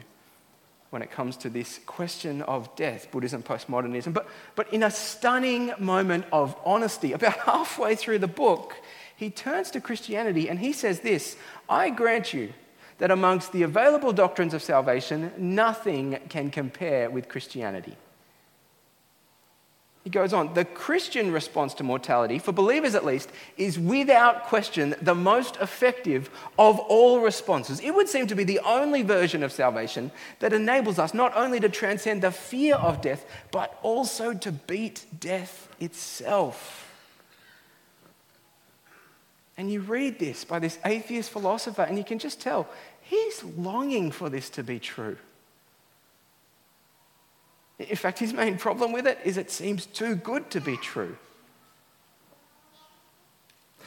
when 0.90 1.02
it 1.02 1.12
comes 1.12 1.38
to 1.38 1.50
this 1.50 1.80
question 1.86 2.42
of 2.44 2.76
death, 2.76 3.12
Buddhism, 3.12 3.44
postmodernism. 3.44 4.14
But, 4.14 4.28
but 4.56 4.74
in 4.74 4.82
a 4.82 4.90
stunning 4.90 5.72
moment 5.78 6.26
of 6.32 6.56
honesty, 6.66 7.14
about 7.14 7.38
halfway 7.40 7.96
through 7.96 8.20
the 8.20 8.28
book, 8.28 8.76
he 9.16 9.30
turns 9.30 9.72
to 9.72 9.82
Christianity 9.82 10.50
and 10.50 10.60
he 10.60 10.74
says 10.74 11.02
this 11.02 11.38
I 11.68 11.90
grant 11.90 12.34
you 12.34 12.54
that 13.00 13.12
amongst 13.12 13.52
the 13.52 13.64
available 13.64 14.14
doctrines 14.14 14.54
of 14.54 14.62
salvation, 14.62 15.32
nothing 15.38 16.20
can 16.30 16.52
compare 16.52 17.10
with 17.10 17.28
Christianity. 17.28 17.96
He 20.04 20.10
goes 20.10 20.32
on, 20.32 20.54
the 20.54 20.66
Christian 20.66 21.32
response 21.32 21.74
to 21.76 21.84
mortality, 21.84 22.40
for 22.40 22.52
believers 22.52 22.96
at 22.96 23.06
least, 23.06 23.30
is 23.58 23.78
without 23.78 24.46
question 24.46 24.96
the 25.02 25.16
most 25.16 25.58
effective 25.58 26.30
of 26.58 26.80
all 26.80 27.20
responses. 27.20 27.82
It 27.82 27.94
would 27.94 28.08
seem 28.08 28.26
to 28.28 28.36
be 28.36 28.46
the 28.46 28.62
only 28.66 29.02
version 29.02 29.44
of 29.44 29.52
salvation 29.52 30.12
that 30.40 30.54
enables 30.54 31.00
us 31.00 31.14
not 31.14 31.36
only 31.36 31.60
to 31.60 31.70
transcend 31.70 32.24
the 32.24 32.32
fear 32.32 32.76
of 32.76 33.02
death, 33.02 33.26
but 33.52 33.78
also 33.82 34.34
to 34.34 34.52
beat 34.52 35.06
death 35.20 35.68
itself. 35.80 36.86
And 39.58 39.70
you 39.70 39.82
read 39.82 40.20
this 40.20 40.46
by 40.46 40.60
this 40.60 40.80
atheist 40.86 41.30
philosopher, 41.30 41.82
and 41.82 41.98
you 41.98 42.06
can 42.06 42.18
just 42.18 42.40
tell 42.40 42.70
he's 43.10 43.44
longing 43.44 44.12
for 44.12 44.30
this 44.30 44.50
to 44.52 44.64
be 44.64 44.80
true. 44.80 45.18
In 47.80 47.96
fact, 47.96 48.20
his 48.20 48.34
main 48.34 48.58
problem 48.58 48.92
with 48.92 49.08
it 49.08 49.20
is 49.24 49.38
it 49.38 49.50
seems 49.50 49.86
too 49.86 50.16
good 50.16 50.50
to 50.52 50.62
be 50.62 50.78
true. 50.78 51.18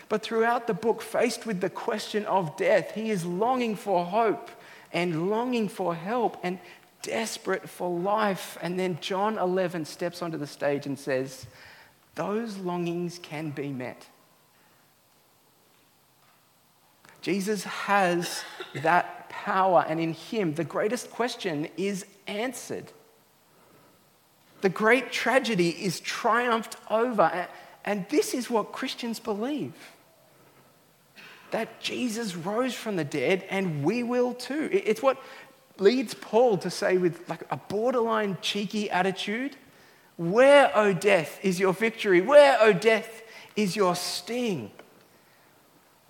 But 0.09 0.23
throughout 0.23 0.67
the 0.67 0.75
book, 0.75 1.01
faced 1.01 1.47
with 1.47 1.61
the 1.61 1.71
question 1.71 2.25
of 2.27 2.57
death, 2.57 2.95
he 2.95 3.11
is 3.11 3.25
longing 3.25 3.77
for 3.77 4.05
hope 4.05 4.51
and 4.93 5.31
longing 5.31 5.69
for 5.69 5.95
help 5.95 6.37
and 6.43 6.59
desperate 7.03 7.69
for 7.69 7.89
life. 7.89 8.59
And 8.61 8.79
then 8.79 8.99
John 9.01 9.39
11 9.39 9.85
steps 9.85 10.21
onto 10.21 10.37
the 10.37 10.47
stage 10.47 10.87
and 10.87 10.99
says, 10.99 11.47
Those 12.15 12.59
longings 12.59 13.19
can 13.19 13.51
be 13.51 13.69
met. 13.69 14.07
Jesus 17.23 17.65
has 17.65 18.43
that 18.75 19.29
power, 19.31 19.85
and 19.89 19.99
in 19.99 20.13
him, 20.13 20.55
the 20.55 20.65
greatest 20.65 21.11
question 21.11 21.69
is 21.77 22.05
answered. 22.27 22.93
The 24.61 24.69
great 24.69 25.11
tragedy 25.11 25.71
is 25.71 26.01
triumphed 26.01 26.77
over. 26.91 27.49
And 27.85 28.07
this 28.11 28.33
is 28.33 28.49
what 28.49 28.73
Christians 28.73 29.19
believe 29.19 29.73
that 31.51 31.81
Jesus 31.81 32.35
rose 32.35 32.73
from 32.73 32.97
the 32.97 33.05
dead 33.05 33.45
and 33.51 33.85
we 33.85 34.03
will 34.03 34.33
too. 34.33 34.71
It's 34.73 35.03
what 35.03 35.23
leads 35.79 36.15
Paul 36.15 36.57
to 36.59 36.71
say 36.71 36.97
with 36.97 37.29
like 37.29 37.43
a 37.51 37.57
borderline 37.57 38.39
cheeky 38.41 38.91
attitude 38.91 39.57
Where, 40.17 40.71
O 40.77 40.93
death, 40.93 41.39
is 41.43 41.59
your 41.59 41.73
victory? 41.73 42.21
Where, 42.21 42.57
O 42.61 42.73
death, 42.73 43.23
is 43.57 43.77
your 43.77 43.97
sting? 43.97 44.71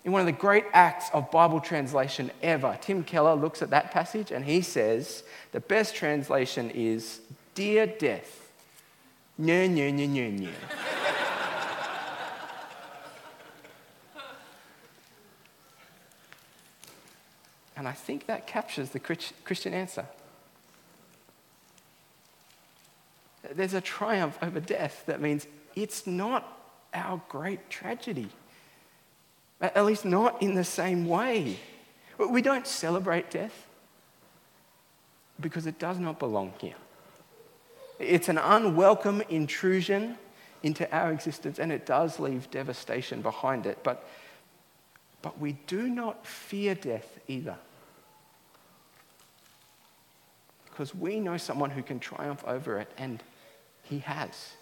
In 0.05 0.11
one 0.11 0.19
of 0.19 0.25
the 0.25 0.31
great 0.31 0.65
acts 0.73 1.09
of 1.13 1.31
Bible 1.31 1.61
translation 1.61 2.29
ever. 2.41 2.77
Tim 2.81 3.03
Keller 3.03 3.35
looks 3.35 3.61
at 3.61 3.69
that 3.69 3.91
passage 3.91 4.31
and 4.31 4.43
he 4.43 4.61
says 4.61 5.23
the 5.51 5.59
best 5.59 5.95
translation 5.95 6.69
is 6.71 7.21
Dear 7.55 7.85
death. 7.85 8.51
Nya, 9.39 9.69
nya, 9.69 9.93
nya, 9.93 10.09
nya, 10.09 10.39
nya. 10.39 10.49
and 17.75 17.87
I 17.87 17.91
think 17.91 18.27
that 18.27 18.47
captures 18.47 18.91
the 18.91 18.99
Christian 18.99 19.73
answer. 19.73 20.05
There's 23.51 23.73
a 23.73 23.81
triumph 23.81 24.37
over 24.41 24.59
death 24.59 25.03
that 25.07 25.21
means 25.21 25.47
it's 25.75 26.07
not 26.07 26.57
our 26.93 27.21
great 27.29 27.69
tragedy. 27.69 28.29
At 29.63 29.85
least 29.85 30.03
not 30.03 30.41
in 30.41 30.55
the 30.55 30.63
same 30.65 31.07
way. 31.07 31.57
We 32.17 32.41
don't 32.41 32.67
celebrate 32.67 33.31
death 33.31 33.65
because 35.39 35.65
it 35.65 35.79
does 35.79 35.99
not 35.99 36.19
belong 36.19 36.53
here. 36.59 36.75
It's 37.97 38.27
an 38.27 38.37
unwelcome 38.37 39.21
intrusion 39.29 40.17
into 40.63 40.91
our 40.93 41.13
existence 41.13 41.59
and 41.59 41.71
it 41.71 41.85
does 41.85 42.19
leave 42.19 42.51
devastation 42.51 43.21
behind 43.21 43.65
it. 43.65 43.79
But, 43.83 44.05
but 45.21 45.39
we 45.39 45.53
do 45.67 45.87
not 45.87 46.27
fear 46.27 46.75
death 46.75 47.19
either. 47.29 47.55
Because 50.65 50.93
we 50.93 51.21
know 51.21 51.37
someone 51.37 51.69
who 51.69 51.83
can 51.83 52.01
triumph 52.01 52.43
over 52.45 52.79
it 52.79 52.91
and 52.97 53.23
he 53.83 53.99
has. 53.99 54.55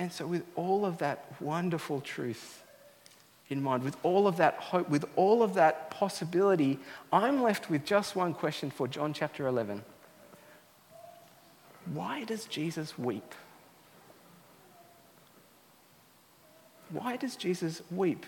And 0.00 0.10
so, 0.10 0.26
with 0.26 0.44
all 0.56 0.86
of 0.86 0.96
that 0.98 1.26
wonderful 1.40 2.00
truth 2.00 2.62
in 3.50 3.62
mind, 3.62 3.82
with 3.82 3.98
all 4.02 4.26
of 4.26 4.38
that 4.38 4.54
hope, 4.54 4.88
with 4.88 5.04
all 5.14 5.42
of 5.42 5.52
that 5.54 5.90
possibility, 5.90 6.78
I'm 7.12 7.42
left 7.42 7.68
with 7.68 7.84
just 7.84 8.16
one 8.16 8.32
question 8.32 8.70
for 8.70 8.88
John 8.88 9.12
chapter 9.12 9.46
11. 9.46 9.82
Why 11.92 12.24
does 12.24 12.46
Jesus 12.46 12.98
weep? 12.98 13.34
Why 16.88 17.16
does 17.16 17.36
Jesus 17.36 17.82
weep? 17.90 18.24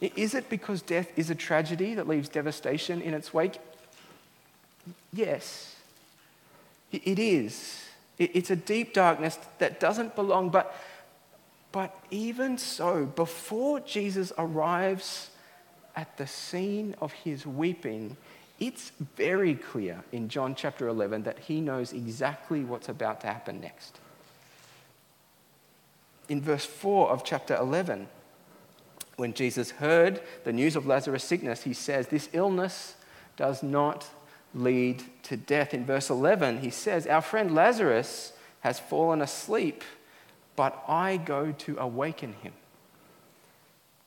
Is 0.00 0.34
it 0.34 0.50
because 0.50 0.82
death 0.82 1.16
is 1.16 1.30
a 1.30 1.34
tragedy 1.36 1.94
that 1.94 2.08
leaves 2.08 2.28
devastation 2.28 3.00
in 3.00 3.14
its 3.14 3.32
wake? 3.32 3.58
Yes, 5.12 5.76
it 6.90 7.20
is. 7.20 7.87
It's 8.18 8.50
a 8.50 8.56
deep 8.56 8.94
darkness 8.94 9.38
that 9.58 9.78
doesn't 9.78 10.16
belong, 10.16 10.50
but, 10.50 10.74
but 11.70 11.96
even 12.10 12.58
so, 12.58 13.06
before 13.06 13.78
Jesus 13.80 14.32
arrives 14.36 15.30
at 15.94 16.16
the 16.16 16.26
scene 16.26 16.96
of 17.00 17.12
his 17.12 17.46
weeping, 17.46 18.16
it's 18.58 18.90
very 19.16 19.54
clear 19.54 20.02
in 20.10 20.28
John 20.28 20.56
chapter 20.56 20.88
11 20.88 21.22
that 21.22 21.38
he 21.38 21.60
knows 21.60 21.92
exactly 21.92 22.64
what's 22.64 22.88
about 22.88 23.20
to 23.20 23.28
happen 23.28 23.60
next. 23.60 24.00
In 26.28 26.40
verse 26.40 26.64
4 26.64 27.10
of 27.10 27.24
chapter 27.24 27.54
11, 27.54 28.08
when 29.16 29.32
Jesus 29.32 29.70
heard 29.72 30.20
the 30.44 30.52
news 30.52 30.74
of 30.74 30.86
Lazarus' 30.86 31.24
sickness, 31.24 31.62
he 31.62 31.72
says, 31.72 32.08
This 32.08 32.28
illness 32.32 32.94
does 33.36 33.62
not 33.62 34.06
lead 34.58 35.02
to 35.24 35.36
death. 35.36 35.72
In 35.72 35.84
verse 35.84 36.10
11, 36.10 36.58
he 36.58 36.70
says, 36.70 37.06
Our 37.06 37.22
friend 37.22 37.54
Lazarus 37.54 38.32
has 38.60 38.78
fallen 38.78 39.22
asleep, 39.22 39.84
but 40.56 40.82
I 40.88 41.16
go 41.16 41.52
to 41.52 41.76
awaken 41.78 42.34
him. 42.34 42.52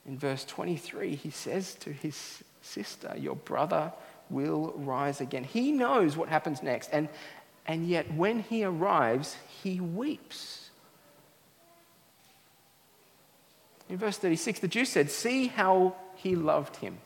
In 0.05 0.17
verse 0.17 0.43
23, 0.45 1.15
he 1.15 1.29
says 1.29 1.75
to 1.75 1.91
his 1.91 2.43
sister, 2.61 3.15
Your 3.17 3.35
brother 3.35 3.93
will 4.29 4.73
rise 4.75 5.21
again. 5.21 5.43
He 5.43 5.71
knows 5.71 6.17
what 6.17 6.29
happens 6.29 6.63
next, 6.63 6.89
and, 6.91 7.07
and 7.65 7.87
yet 7.87 8.13
when 8.13 8.39
he 8.39 8.63
arrives, 8.63 9.37
he 9.63 9.79
weeps. 9.79 10.69
In 13.89 13.97
verse 13.97 14.17
36, 14.17 14.59
the 14.59 14.67
Jews 14.67 14.89
said, 14.89 15.11
See 15.11 15.47
how 15.47 15.95
he 16.15 16.35
loved 16.35 16.77
him 16.77 16.97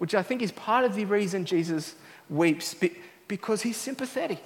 which 0.00 0.14
I 0.14 0.22
think 0.22 0.40
is 0.40 0.50
part 0.50 0.86
of 0.86 0.94
the 0.94 1.04
reason 1.04 1.44
Jesus 1.44 1.94
weeps, 2.30 2.74
because 3.28 3.60
he's 3.60 3.76
sympathetic. 3.76 4.42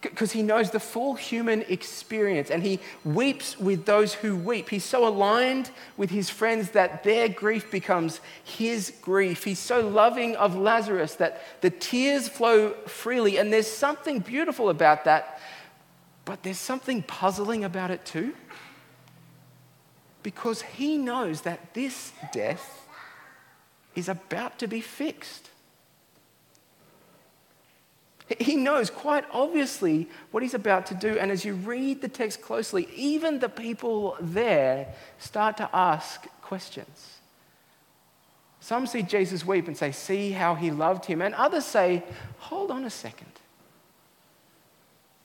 Because 0.00 0.30
he 0.30 0.42
knows 0.42 0.70
the 0.70 0.78
full 0.78 1.14
human 1.14 1.62
experience 1.62 2.48
and 2.48 2.62
he 2.62 2.78
weeps 3.04 3.58
with 3.58 3.84
those 3.84 4.14
who 4.14 4.36
weep. 4.36 4.68
He's 4.68 4.84
so 4.84 5.08
aligned 5.08 5.72
with 5.96 6.10
his 6.10 6.30
friends 6.30 6.70
that 6.70 7.02
their 7.02 7.28
grief 7.28 7.68
becomes 7.68 8.20
his 8.44 8.92
grief. 9.02 9.42
He's 9.42 9.58
so 9.58 9.80
loving 9.88 10.36
of 10.36 10.54
Lazarus 10.54 11.16
that 11.16 11.42
the 11.62 11.70
tears 11.70 12.28
flow 12.28 12.74
freely. 12.86 13.38
And 13.38 13.52
there's 13.52 13.66
something 13.66 14.20
beautiful 14.20 14.68
about 14.68 15.04
that, 15.04 15.40
but 16.24 16.44
there's 16.44 16.58
something 16.58 17.02
puzzling 17.02 17.64
about 17.64 17.90
it 17.90 18.04
too. 18.04 18.34
Because 20.22 20.62
he 20.62 20.96
knows 20.96 21.40
that 21.40 21.74
this 21.74 22.12
death 22.32 22.81
is 23.94 24.08
about 24.08 24.58
to 24.58 24.66
be 24.66 24.80
fixed. 24.80 25.50
He 28.38 28.56
knows 28.56 28.88
quite 28.88 29.24
obviously 29.30 30.08
what 30.30 30.42
he's 30.42 30.54
about 30.54 30.86
to 30.86 30.94
do. 30.94 31.18
And 31.18 31.30
as 31.30 31.44
you 31.44 31.54
read 31.54 32.00
the 32.00 32.08
text 32.08 32.40
closely, 32.40 32.88
even 32.94 33.40
the 33.40 33.48
people 33.48 34.16
there 34.20 34.94
start 35.18 35.56
to 35.58 35.68
ask 35.74 36.26
questions. 36.40 37.18
Some 38.60 38.86
see 38.86 39.02
Jesus 39.02 39.44
weep 39.44 39.66
and 39.66 39.76
say, 39.76 39.90
See 39.90 40.30
how 40.30 40.54
he 40.54 40.70
loved 40.70 41.06
him. 41.06 41.20
And 41.20 41.34
others 41.34 41.64
say, 41.64 42.04
Hold 42.38 42.70
on 42.70 42.84
a 42.84 42.90
second. 42.90 43.32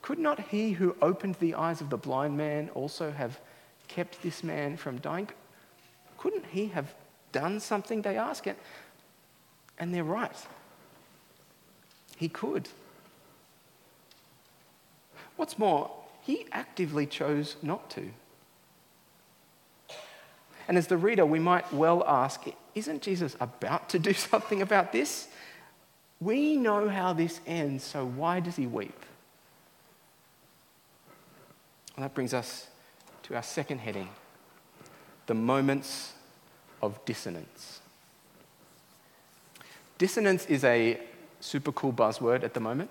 Could 0.02 0.20
not 0.20 0.48
he 0.48 0.72
who 0.72 0.96
opened 1.02 1.36
the 1.36 1.56
eyes 1.56 1.82
of 1.82 1.90
the 1.90 1.98
blind 1.98 2.38
man 2.38 2.70
also 2.74 3.12
have 3.12 3.40
kept 3.88 4.24
this 4.24 4.44
man 4.44 4.76
from 4.78 4.98
dying? 4.98 5.30
Couldn't 6.18 6.46
he 6.48 6.68
have 6.68 6.94
done 7.38 7.60
something, 7.60 8.02
they 8.02 8.18
ask 8.18 8.48
it. 8.48 8.58
And 9.78 9.94
they're 9.94 10.04
right. 10.04 10.36
He 12.18 12.30
could. 12.30 12.68
What's 15.36 15.60
more, 15.60 15.92
he 16.24 16.48
actively 16.52 17.06
chose 17.06 17.56
not 17.62 17.92
to. 17.92 18.10
And 20.68 20.80
as 20.80 20.88
the 20.88 20.98
reader, 20.98 21.28
we 21.28 21.38
might 21.38 21.72
well 21.72 22.04
ask 22.08 22.46
isn't 22.74 23.04
Jesus 23.04 23.36
about 23.40 23.90
to 23.90 24.00
do 24.00 24.14
something 24.32 24.64
about 24.64 24.92
this? 24.92 25.28
We 26.20 26.58
know 26.58 26.90
how 26.90 27.14
this 27.14 27.40
ends, 27.46 27.84
so 27.84 28.04
why 28.04 28.40
does 28.40 28.56
he 28.56 28.66
weep? 28.66 29.06
And 31.96 32.04
that 32.04 32.16
brings 32.16 32.34
us 32.34 32.68
to 33.24 33.36
our 33.36 33.44
second 33.44 33.80
heading 33.80 34.10
the 35.28 35.36
moments 35.36 36.14
of 36.82 37.04
dissonance. 37.06 37.80
Dissonance 39.98 40.46
is 40.46 40.64
a 40.64 41.00
super 41.40 41.72
cool 41.72 41.94
buzzword 41.94 42.44
at 42.44 42.54
the 42.54 42.60
moment 42.60 42.90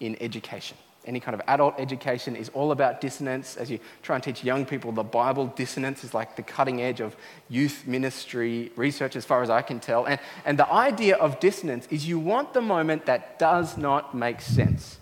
in 0.00 0.16
education. 0.20 0.76
Any 1.04 1.20
kind 1.20 1.34
of 1.34 1.40
adult 1.48 1.74
education 1.78 2.36
is 2.36 2.50
all 2.50 2.70
about 2.70 3.00
dissonance. 3.00 3.56
As 3.56 3.70
you 3.70 3.80
try 4.02 4.16
and 4.16 4.22
teach 4.22 4.44
young 4.44 4.66
people 4.66 4.92
the 4.92 5.02
Bible, 5.02 5.46
dissonance 5.46 6.04
is 6.04 6.12
like 6.12 6.36
the 6.36 6.42
cutting 6.42 6.82
edge 6.82 7.00
of 7.00 7.16
youth 7.48 7.86
ministry 7.86 8.70
research, 8.76 9.16
as 9.16 9.24
far 9.24 9.42
as 9.42 9.48
I 9.48 9.62
can 9.62 9.80
tell. 9.80 10.04
And, 10.04 10.20
and 10.44 10.58
the 10.58 10.70
idea 10.70 11.16
of 11.16 11.40
dissonance 11.40 11.88
is 11.90 12.06
you 12.06 12.18
want 12.18 12.52
the 12.52 12.60
moment 12.60 13.06
that 13.06 13.38
does 13.38 13.78
not 13.78 14.14
make 14.14 14.40
sense. 14.40 14.98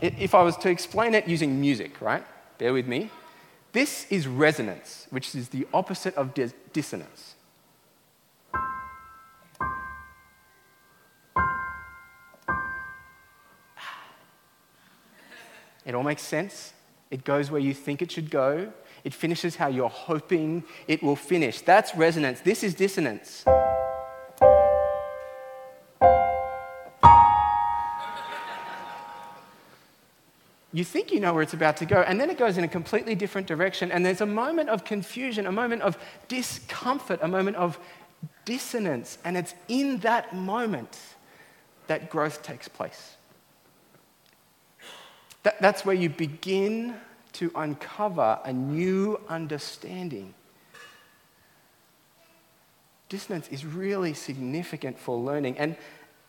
If 0.00 0.34
I 0.34 0.42
was 0.42 0.56
to 0.58 0.70
explain 0.70 1.14
it 1.14 1.26
using 1.26 1.60
music, 1.60 2.00
right? 2.00 2.24
Bear 2.58 2.72
with 2.72 2.86
me. 2.86 3.10
This 3.72 4.06
is 4.10 4.28
resonance, 4.28 5.08
which 5.10 5.34
is 5.34 5.48
the 5.48 5.66
opposite 5.74 6.14
of 6.14 6.32
dis- 6.32 6.54
dissonance. 6.72 7.33
It 15.84 15.94
all 15.94 16.02
makes 16.02 16.22
sense. 16.22 16.72
It 17.10 17.24
goes 17.24 17.50
where 17.50 17.60
you 17.60 17.74
think 17.74 18.02
it 18.02 18.10
should 18.10 18.30
go. 18.30 18.72
It 19.04 19.12
finishes 19.12 19.56
how 19.56 19.68
you're 19.68 19.88
hoping 19.88 20.64
it 20.88 21.02
will 21.02 21.16
finish. 21.16 21.60
That's 21.60 21.94
resonance. 21.94 22.40
This 22.40 22.64
is 22.64 22.74
dissonance. 22.74 23.44
You 30.72 30.82
think 30.82 31.12
you 31.12 31.20
know 31.20 31.32
where 31.32 31.42
it's 31.42 31.54
about 31.54 31.76
to 31.76 31.86
go, 31.86 32.00
and 32.02 32.20
then 32.20 32.30
it 32.30 32.36
goes 32.36 32.58
in 32.58 32.64
a 32.64 32.68
completely 32.68 33.14
different 33.14 33.46
direction, 33.46 33.92
and 33.92 34.04
there's 34.04 34.20
a 34.20 34.26
moment 34.26 34.70
of 34.70 34.84
confusion, 34.84 35.46
a 35.46 35.52
moment 35.52 35.82
of 35.82 35.96
discomfort, 36.26 37.20
a 37.22 37.28
moment 37.28 37.56
of 37.56 37.78
dissonance, 38.44 39.18
and 39.24 39.36
it's 39.36 39.54
in 39.68 39.98
that 39.98 40.34
moment 40.34 40.98
that 41.86 42.10
growth 42.10 42.42
takes 42.42 42.66
place. 42.66 43.13
That, 45.44 45.60
that's 45.60 45.84
where 45.84 45.94
you 45.94 46.08
begin 46.08 46.96
to 47.34 47.50
uncover 47.54 48.40
a 48.44 48.52
new 48.52 49.20
understanding. 49.28 50.34
Dissonance 53.08 53.48
is 53.48 53.64
really 53.64 54.14
significant 54.14 54.98
for 54.98 55.16
learning, 55.16 55.58
and, 55.58 55.76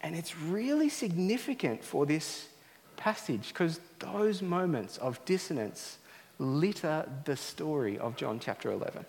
and 0.02 0.16
it's 0.16 0.38
really 0.38 0.90
significant 0.90 1.84
for 1.84 2.06
this 2.06 2.50
passage 2.98 3.50
because 3.50 3.80
those 4.00 4.42
moments 4.42 4.98
of 4.98 5.24
dissonance 5.26 5.98
litter 6.38 7.10
the 7.24 7.38
story 7.38 7.98
of 7.98 8.18
John 8.18 8.40
chapter 8.40 8.72
11. 8.72 9.06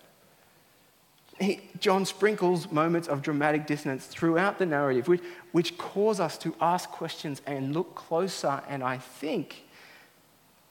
He, 1.39 1.61
John 1.79 2.05
sprinkles 2.05 2.71
moments 2.71 3.07
of 3.07 3.21
dramatic 3.21 3.67
dissonance 3.67 4.07
throughout 4.07 4.57
the 4.57 4.65
narrative, 4.65 5.07
which, 5.07 5.21
which 5.51 5.77
cause 5.77 6.19
us 6.19 6.37
to 6.39 6.55
ask 6.61 6.89
questions 6.89 7.41
and 7.45 7.73
look 7.73 7.93
closer, 7.93 8.61
and 8.69 8.81
I 8.81 8.97
think 8.97 9.65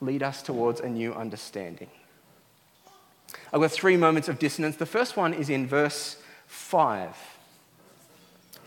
lead 0.01 0.23
us 0.23 0.43
towards 0.43 0.81
a 0.81 0.89
new 0.89 1.15
understanding. 1.15 1.89
I've 3.53 3.61
got 3.61 3.71
three 3.71 3.97
moments 3.97 4.29
of 4.29 4.39
dissonance. 4.39 4.77
The 4.77 4.87
first 4.87 5.17
one 5.17 5.33
is 5.33 5.49
in 5.49 5.67
verse 5.67 6.17
5. 6.47 7.17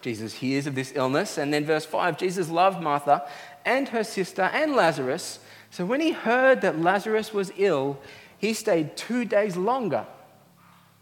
Jesus 0.01 0.33
hears 0.33 0.65
of 0.65 0.75
this 0.75 0.93
illness, 0.95 1.37
and 1.37 1.53
then 1.53 1.65
verse 1.65 1.85
5 1.85 2.17
Jesus 2.17 2.49
loved 2.49 2.81
Martha 2.81 3.27
and 3.65 3.89
her 3.89 4.03
sister 4.03 4.43
and 4.53 4.75
Lazarus. 4.75 5.39
So 5.71 5.85
when 5.85 6.01
he 6.01 6.11
heard 6.11 6.61
that 6.61 6.79
Lazarus 6.79 7.33
was 7.33 7.51
ill, 7.57 7.99
he 8.37 8.53
stayed 8.53 8.95
two 8.95 9.25
days 9.25 9.57
longer 9.57 10.07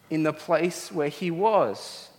in 0.09 0.23
the 0.23 0.33
place 0.33 0.91
where 0.91 1.09
he 1.09 1.31
was. 1.31 2.09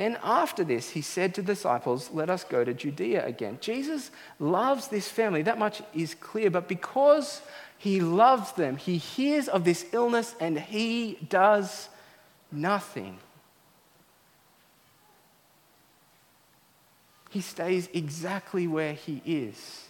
Then, 0.00 0.16
after 0.22 0.64
this, 0.64 0.88
he 0.88 1.02
said 1.02 1.34
to 1.34 1.42
the 1.42 1.52
disciples, 1.52 2.08
Let 2.10 2.30
us 2.30 2.42
go 2.42 2.64
to 2.64 2.72
Judea 2.72 3.26
again. 3.26 3.58
Jesus 3.60 4.10
loves 4.38 4.88
this 4.88 5.06
family, 5.06 5.42
that 5.42 5.58
much 5.58 5.82
is 5.92 6.14
clear, 6.14 6.48
but 6.48 6.68
because 6.68 7.42
he 7.76 8.00
loves 8.00 8.52
them, 8.52 8.78
he 8.78 8.96
hears 8.96 9.46
of 9.46 9.64
this 9.64 9.84
illness 9.92 10.34
and 10.40 10.58
he 10.58 11.18
does 11.28 11.90
nothing. 12.50 13.18
He 17.28 17.42
stays 17.42 17.90
exactly 17.92 18.66
where 18.66 18.94
he 18.94 19.20
is 19.26 19.84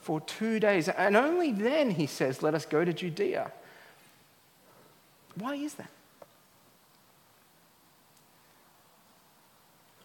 for 0.00 0.20
two 0.20 0.58
days. 0.58 0.88
And 0.88 1.16
only 1.16 1.52
then, 1.52 1.92
he 1.92 2.06
says, 2.06 2.42
Let 2.42 2.56
us 2.56 2.66
go 2.66 2.84
to 2.84 2.92
Judea. 2.92 3.52
Why 5.36 5.54
is 5.54 5.74
that? 5.74 5.90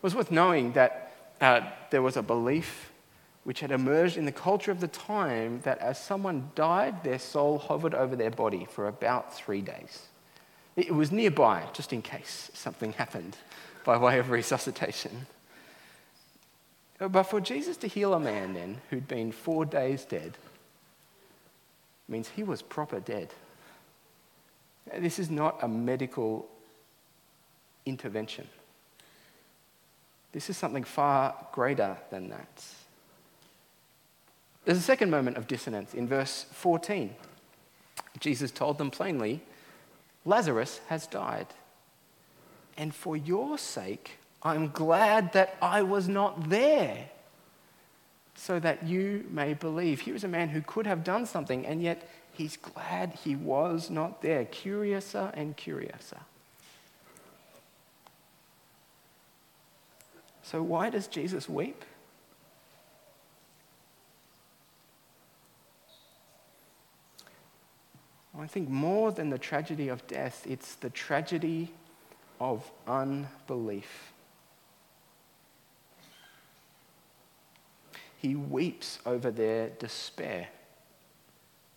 Was 0.01 0.15
worth 0.15 0.31
knowing 0.31 0.73
that 0.73 1.13
uh, 1.39 1.61
there 1.89 2.01
was 2.01 2.17
a 2.17 2.21
belief 2.21 2.91
which 3.43 3.59
had 3.59 3.71
emerged 3.71 4.17
in 4.17 4.25
the 4.25 4.31
culture 4.31 4.71
of 4.71 4.79
the 4.79 4.87
time 4.87 5.61
that 5.61 5.79
as 5.79 6.01
someone 6.01 6.51
died, 6.53 7.03
their 7.03 7.17
soul 7.17 7.57
hovered 7.57 7.95
over 7.95 8.15
their 8.15 8.29
body 8.29 8.67
for 8.69 8.87
about 8.87 9.33
three 9.33 9.61
days. 9.61 10.07
It 10.75 10.93
was 10.93 11.11
nearby, 11.11 11.63
just 11.73 11.91
in 11.91 12.01
case 12.01 12.51
something 12.53 12.93
happened 12.93 13.37
by 13.83 13.97
way 13.97 14.19
of 14.19 14.29
resuscitation. 14.29 15.25
But 16.99 17.23
for 17.23 17.41
Jesus 17.41 17.77
to 17.77 17.87
heal 17.87 18.13
a 18.13 18.19
man 18.19 18.53
then 18.53 18.79
who'd 18.89 19.07
been 19.07 19.31
four 19.31 19.65
days 19.65 20.05
dead 20.05 20.37
means 22.07 22.29
he 22.29 22.43
was 22.43 22.61
proper 22.61 22.99
dead. 22.99 23.33
This 24.97 25.17
is 25.17 25.31
not 25.31 25.57
a 25.63 25.67
medical 25.67 26.47
intervention. 27.85 28.47
This 30.31 30.49
is 30.49 30.57
something 30.57 30.83
far 30.83 31.35
greater 31.51 31.97
than 32.09 32.29
that. 32.29 32.65
There's 34.63 34.77
a 34.77 34.81
second 34.81 35.09
moment 35.09 35.37
of 35.37 35.47
dissonance 35.47 35.93
in 35.93 36.07
verse 36.07 36.45
14. 36.51 37.15
Jesus 38.19 38.51
told 38.51 38.77
them 38.77 38.91
plainly, 38.91 39.41
Lazarus 40.23 40.79
has 40.87 41.07
died. 41.07 41.47
And 42.77 42.93
for 42.93 43.17
your 43.17 43.57
sake, 43.57 44.19
I'm 44.43 44.69
glad 44.69 45.33
that 45.33 45.55
I 45.61 45.81
was 45.81 46.07
not 46.07 46.49
there, 46.49 47.09
so 48.35 48.59
that 48.59 48.83
you 48.83 49.25
may 49.29 49.53
believe. 49.53 50.01
Here 50.01 50.15
is 50.15 50.23
a 50.23 50.27
man 50.27 50.49
who 50.49 50.61
could 50.61 50.87
have 50.87 51.03
done 51.03 51.25
something, 51.25 51.65
and 51.65 51.81
yet 51.81 52.09
he's 52.31 52.57
glad 52.57 53.13
he 53.23 53.35
was 53.35 53.89
not 53.89 54.21
there. 54.21 54.45
Curiouser 54.45 55.31
and 55.33 55.57
curiouser. 55.57 56.21
So, 60.51 60.61
why 60.61 60.89
does 60.89 61.07
Jesus 61.07 61.47
weep? 61.47 61.85
I 68.37 68.47
think 68.47 68.67
more 68.67 69.13
than 69.13 69.29
the 69.29 69.37
tragedy 69.37 69.87
of 69.87 70.05
death, 70.07 70.45
it's 70.45 70.75
the 70.75 70.89
tragedy 70.89 71.71
of 72.41 72.69
unbelief. 72.85 74.11
He 78.17 78.35
weeps 78.35 78.99
over 79.05 79.31
their 79.31 79.69
despair 79.69 80.49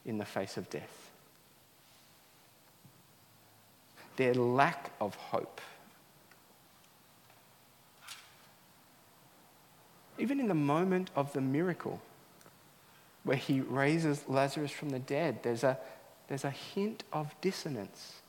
in 0.05 0.19
the 0.19 0.25
face 0.25 0.57
of 0.57 0.69
death, 0.69 1.11
their 4.17 4.35
lack 4.35 4.91
of 5.01 5.15
hope. 5.15 5.61
Even 10.19 10.41
in 10.41 10.49
the 10.49 10.55
moment 10.55 11.11
of 11.17 11.33
the 11.33 11.41
miracle, 11.41 12.01
where 13.25 13.37
he 13.37 13.61
raises 13.61 14.25
Lazarus 14.29 14.71
from 14.71 14.91
the 14.91 14.99
dead, 14.99 15.43
there's 15.43 15.65
a, 15.65 15.79
there's 16.29 16.45
a 16.45 16.51
hint 16.51 17.03
of 17.13 17.35
dissonance 17.41 18.21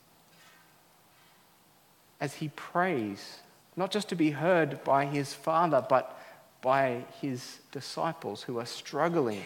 as 2.20 2.34
he 2.34 2.48
prays, 2.48 3.40
not 3.76 3.90
just 3.90 4.08
to 4.08 4.14
be 4.14 4.30
heard 4.30 4.82
by 4.84 5.04
his 5.04 5.34
Father, 5.34 5.84
but 5.86 6.18
by 6.62 7.04
his 7.20 7.58
disciples 7.72 8.42
who 8.42 8.58
are 8.58 8.66
struggling 8.66 9.42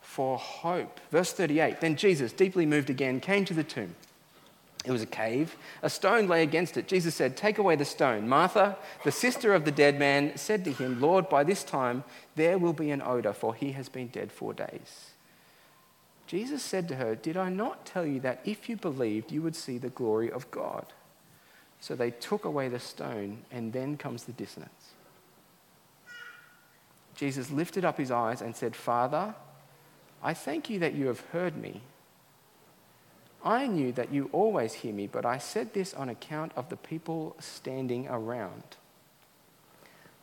for 0.00 0.38
hope. 0.38 1.00
Verse 1.10 1.32
38 1.32 1.80
Then 1.80 1.96
Jesus, 1.96 2.32
deeply 2.32 2.64
moved 2.64 2.90
again, 2.90 3.20
came 3.20 3.44
to 3.44 3.54
the 3.54 3.64
tomb. 3.64 3.94
It 4.84 4.90
was 4.90 5.02
a 5.02 5.06
cave. 5.06 5.56
A 5.82 5.88
stone 5.88 6.28
lay 6.28 6.42
against 6.42 6.76
it. 6.76 6.86
Jesus 6.86 7.14
said, 7.14 7.36
Take 7.36 7.56
away 7.58 7.74
the 7.74 7.86
stone. 7.86 8.28
Martha, 8.28 8.76
the 9.02 9.12
sister 9.12 9.54
of 9.54 9.64
the 9.64 9.72
dead 9.72 9.98
man, 9.98 10.36
said 10.36 10.64
to 10.64 10.72
him, 10.72 11.00
Lord, 11.00 11.28
by 11.28 11.42
this 11.42 11.64
time 11.64 12.04
there 12.36 12.58
will 12.58 12.74
be 12.74 12.90
an 12.90 13.00
odor, 13.00 13.32
for 13.32 13.54
he 13.54 13.72
has 13.72 13.88
been 13.88 14.08
dead 14.08 14.30
four 14.30 14.52
days. 14.52 15.12
Jesus 16.26 16.62
said 16.62 16.86
to 16.88 16.96
her, 16.96 17.14
Did 17.14 17.36
I 17.36 17.48
not 17.48 17.86
tell 17.86 18.04
you 18.04 18.20
that 18.20 18.40
if 18.44 18.68
you 18.68 18.76
believed, 18.76 19.32
you 19.32 19.40
would 19.40 19.56
see 19.56 19.78
the 19.78 19.88
glory 19.88 20.30
of 20.30 20.50
God? 20.50 20.86
So 21.80 21.94
they 21.94 22.10
took 22.10 22.44
away 22.44 22.68
the 22.68 22.80
stone, 22.80 23.38
and 23.50 23.72
then 23.72 23.96
comes 23.96 24.24
the 24.24 24.32
dissonance. 24.32 24.92
Jesus 27.14 27.50
lifted 27.50 27.84
up 27.84 27.96
his 27.96 28.10
eyes 28.10 28.42
and 28.42 28.54
said, 28.54 28.74
Father, 28.74 29.34
I 30.22 30.34
thank 30.34 30.68
you 30.68 30.78
that 30.80 30.94
you 30.94 31.06
have 31.06 31.20
heard 31.32 31.56
me. 31.56 31.82
I 33.44 33.66
knew 33.66 33.92
that 33.92 34.10
you 34.10 34.30
always 34.32 34.72
hear 34.72 34.94
me, 34.94 35.06
but 35.06 35.26
I 35.26 35.36
said 35.36 35.74
this 35.74 35.92
on 35.92 36.08
account 36.08 36.52
of 36.56 36.70
the 36.70 36.76
people 36.76 37.36
standing 37.38 38.08
around, 38.08 38.62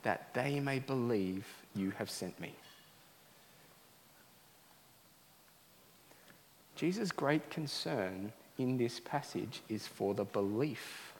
that 0.01 0.33
they 0.33 0.59
may 0.59 0.79
believe 0.79 1.45
you 1.75 1.91
have 1.91 2.09
sent 2.09 2.39
me. 2.39 2.53
Jesus' 6.75 7.11
great 7.11 7.51
concern 7.51 8.33
in 8.57 8.77
this 8.77 8.99
passage 8.99 9.61
is 9.69 9.85
for 9.85 10.15
the 10.15 10.23
belief 10.23 11.13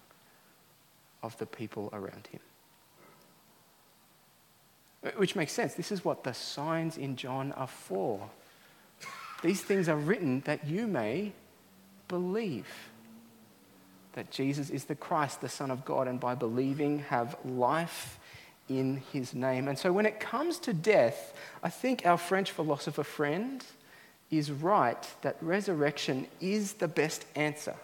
of 1.21 1.37
the 1.37 1.45
people 1.45 1.89
around 1.93 2.27
him. 2.31 2.39
Which 5.17 5.35
makes 5.35 5.51
sense. 5.51 5.75
This 5.75 5.91
is 5.91 6.03
what 6.03 6.23
the 6.23 6.33
signs 6.33 6.97
in 6.97 7.15
John 7.15 7.51
are 7.51 7.67
for. 7.67 8.27
These 9.43 9.61
things 9.61 9.87
are 9.87 9.97
written 9.97 10.41
that 10.41 10.65
you 10.65 10.87
may 10.87 11.33
believe 12.11 12.67
that 14.13 14.29
Jesus 14.29 14.69
is 14.69 14.83
the 14.85 14.95
Christ, 14.95 15.39
the 15.39 15.49
Son 15.49 15.71
of 15.71 15.85
God, 15.85 16.07
and 16.07 16.19
by 16.19 16.35
believing 16.35 16.99
have 16.99 17.37
life 17.45 18.19
in 18.67 19.01
his 19.13 19.33
name. 19.33 19.69
And 19.69 19.79
so 19.79 19.93
when 19.93 20.05
it 20.05 20.19
comes 20.19 20.59
to 20.59 20.73
death, 20.73 21.33
I 21.63 21.69
think 21.69 22.05
our 22.05 22.17
French 22.17 22.51
philosopher 22.51 23.03
friend 23.03 23.63
is 24.29 24.51
right 24.51 25.07
that 25.21 25.37
resurrection 25.41 26.27
is 26.41 26.73
the 26.73 26.87
best 26.87 27.25
answer. 27.35 27.75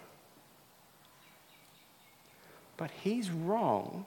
But 2.76 2.92
he's 2.92 3.32
wrong 3.32 4.06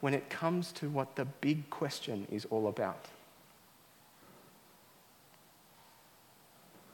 when 0.00 0.14
it 0.14 0.30
comes 0.30 0.70
to 0.72 0.88
what 0.88 1.16
the 1.16 1.24
big 1.24 1.68
question 1.70 2.26
is 2.30 2.44
all 2.46 2.68
about. 2.68 3.06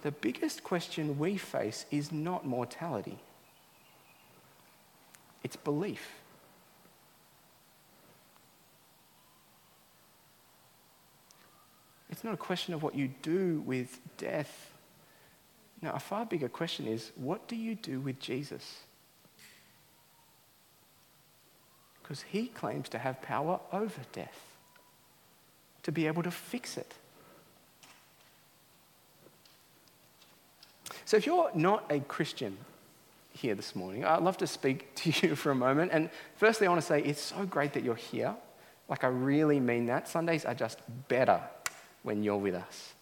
The 0.02 0.10
biggest 0.10 0.64
question 0.64 1.18
we 1.18 1.36
face 1.36 1.84
is 1.90 2.10
not 2.10 2.46
mortality, 2.46 3.18
it's 5.42 5.56
belief. 5.56 6.08
It's 12.10 12.24
not 12.24 12.34
a 12.34 12.36
question 12.36 12.74
of 12.74 12.82
what 12.82 12.94
you 12.96 13.08
do 13.22 13.62
with 13.64 13.98
death. 14.18 14.72
Now, 15.80 15.92
a 15.92 16.00
far 16.00 16.26
bigger 16.26 16.48
question 16.48 16.86
is 16.86 17.12
what 17.14 17.46
do 17.48 17.56
you 17.56 17.76
do 17.76 18.00
with 18.00 18.18
Jesus? 18.20 18.80
Because 22.02 22.22
he 22.22 22.48
claims 22.48 22.88
to 22.90 22.98
have 22.98 23.22
power 23.22 23.60
over 23.72 24.00
death, 24.12 24.38
to 25.84 25.92
be 25.92 26.08
able 26.08 26.24
to 26.24 26.30
fix 26.30 26.76
it. 26.76 26.92
So, 31.10 31.16
if 31.16 31.26
you're 31.26 31.50
not 31.56 31.90
a 31.90 31.98
Christian 31.98 32.56
here 33.32 33.56
this 33.56 33.74
morning, 33.74 34.04
I'd 34.04 34.22
love 34.22 34.36
to 34.36 34.46
speak 34.46 34.94
to 35.02 35.26
you 35.26 35.34
for 35.34 35.50
a 35.50 35.56
moment. 35.56 35.90
And 35.92 36.08
firstly, 36.36 36.68
I 36.68 36.70
want 36.70 36.82
to 36.82 36.86
say 36.86 37.02
it's 37.02 37.20
so 37.20 37.44
great 37.44 37.72
that 37.72 37.82
you're 37.82 37.96
here. 37.96 38.36
Like, 38.88 39.02
I 39.02 39.08
really 39.08 39.58
mean 39.58 39.86
that. 39.86 40.06
Sundays 40.06 40.44
are 40.44 40.54
just 40.54 40.78
better 41.08 41.40
when 42.04 42.22
you're 42.22 42.36
with 42.36 42.54
us. 42.54 42.94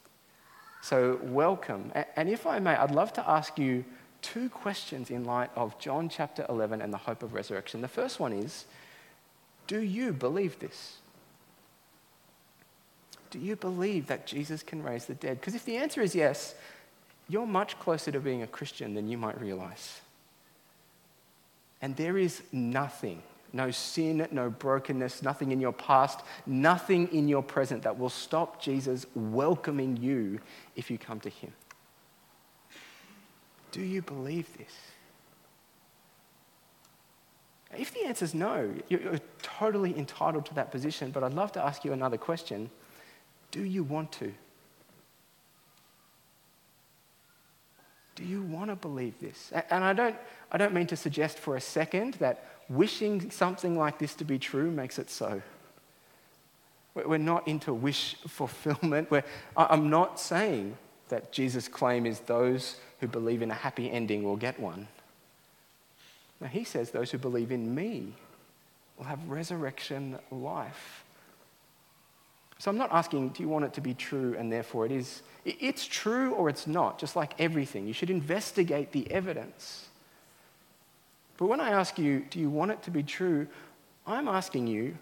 So, 0.80 1.20
welcome. 1.22 1.92
And 2.16 2.30
if 2.30 2.46
I 2.46 2.60
may, 2.60 2.76
I'd 2.76 2.92
love 2.92 3.12
to 3.12 3.28
ask 3.28 3.58
you 3.58 3.84
two 4.22 4.48
questions 4.48 5.10
in 5.10 5.26
light 5.26 5.50
of 5.54 5.78
John 5.78 6.08
chapter 6.08 6.46
11 6.48 6.80
and 6.80 6.90
the 6.90 6.96
hope 6.96 7.22
of 7.22 7.34
resurrection. 7.34 7.82
The 7.82 7.88
first 7.88 8.18
one 8.18 8.32
is 8.32 8.64
Do 9.66 9.82
you 9.82 10.14
believe 10.14 10.58
this? 10.60 10.96
Do 13.30 13.38
you 13.38 13.54
believe 13.54 14.06
that 14.06 14.26
Jesus 14.26 14.62
can 14.62 14.82
raise 14.82 15.04
the 15.04 15.14
dead? 15.14 15.38
Because 15.40 15.54
if 15.54 15.66
the 15.66 15.76
answer 15.76 16.00
is 16.00 16.14
yes, 16.14 16.54
you're 17.28 17.46
much 17.46 17.78
closer 17.78 18.10
to 18.10 18.20
being 18.20 18.42
a 18.42 18.46
Christian 18.46 18.94
than 18.94 19.08
you 19.08 19.18
might 19.18 19.40
realize. 19.40 20.00
And 21.80 21.96
there 21.96 22.18
is 22.18 22.42
nothing 22.52 23.22
no 23.52 23.70
sin, 23.70 24.26
no 24.30 24.50
brokenness, 24.50 25.22
nothing 25.22 25.52
in 25.52 25.60
your 25.60 25.72
past, 25.72 26.20
nothing 26.46 27.08
in 27.12 27.28
your 27.28 27.42
present 27.42 27.82
that 27.82 27.98
will 27.98 28.10
stop 28.10 28.60
Jesus 28.60 29.06
welcoming 29.14 29.96
you 29.96 30.40
if 30.76 30.90
you 30.90 30.98
come 30.98 31.20
to 31.20 31.28
Him. 31.28 31.52
Do 33.72 33.82
you 33.82 34.02
believe 34.02 34.56
this? 34.56 34.72
If 37.76 37.92
the 37.92 38.06
answer 38.06 38.24
is 38.24 38.34
no, 38.34 38.72
you're 38.88 39.20
totally 39.42 39.96
entitled 39.96 40.46
to 40.46 40.54
that 40.54 40.70
position, 40.70 41.10
but 41.10 41.22
I'd 41.22 41.34
love 41.34 41.52
to 41.52 41.62
ask 41.62 41.84
you 41.84 41.92
another 41.92 42.16
question. 42.16 42.70
Do 43.50 43.62
you 43.62 43.82
want 43.82 44.12
to? 44.12 44.32
Do 48.18 48.24
you 48.24 48.42
want 48.42 48.68
to 48.68 48.74
believe 48.74 49.14
this? 49.20 49.52
And 49.70 49.84
I 49.84 49.92
don't, 49.92 50.16
I 50.50 50.58
don't 50.58 50.74
mean 50.74 50.88
to 50.88 50.96
suggest 50.96 51.38
for 51.38 51.54
a 51.54 51.60
second 51.60 52.14
that 52.14 52.44
wishing 52.68 53.30
something 53.30 53.78
like 53.78 54.00
this 54.00 54.14
to 54.14 54.24
be 54.24 54.40
true 54.40 54.72
makes 54.72 54.98
it 54.98 55.08
so. 55.08 55.40
We're 56.94 57.18
not 57.18 57.46
into 57.46 57.72
wish 57.72 58.16
fulfillment. 58.26 59.08
We're, 59.08 59.22
I'm 59.56 59.88
not 59.88 60.18
saying 60.18 60.76
that 61.10 61.30
Jesus' 61.30 61.68
claim 61.68 62.06
is 62.06 62.18
those 62.20 62.80
who 62.98 63.06
believe 63.06 63.40
in 63.40 63.52
a 63.52 63.54
happy 63.54 63.88
ending 63.88 64.24
will 64.24 64.36
get 64.36 64.58
one. 64.58 64.88
Now, 66.40 66.48
he 66.48 66.64
says 66.64 66.90
those 66.90 67.12
who 67.12 67.18
believe 67.18 67.52
in 67.52 67.72
me 67.72 68.14
will 68.96 69.04
have 69.04 69.28
resurrection 69.28 70.18
life. 70.32 71.04
So 72.58 72.70
I'm 72.70 72.78
not 72.78 72.90
asking, 72.92 73.30
do 73.30 73.42
you 73.42 73.48
want 73.48 73.64
it 73.64 73.72
to 73.74 73.80
be 73.80 73.94
true 73.94 74.34
and 74.36 74.52
therefore 74.52 74.84
it 74.84 74.92
is? 74.92 75.22
It's 75.44 75.86
true 75.86 76.32
or 76.32 76.48
it's 76.48 76.66
not, 76.66 76.98
just 76.98 77.14
like 77.14 77.40
everything. 77.40 77.86
You 77.86 77.92
should 77.92 78.10
investigate 78.10 78.90
the 78.90 79.08
evidence. 79.10 79.86
But 81.36 81.46
when 81.46 81.60
I 81.60 81.70
ask 81.70 81.98
you, 81.98 82.24
do 82.30 82.40
you 82.40 82.50
want 82.50 82.72
it 82.72 82.82
to 82.82 82.90
be 82.90 83.04
true? 83.04 83.46
I'm 84.06 84.26
asking 84.26 84.66
you, 84.66 84.98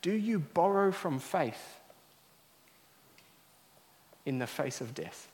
do 0.00 0.12
you 0.12 0.38
borrow 0.38 0.92
from 0.92 1.18
faith 1.18 1.76
in 4.24 4.38
the 4.38 4.46
face 4.46 4.80
of 4.80 4.94
death? 4.94 5.26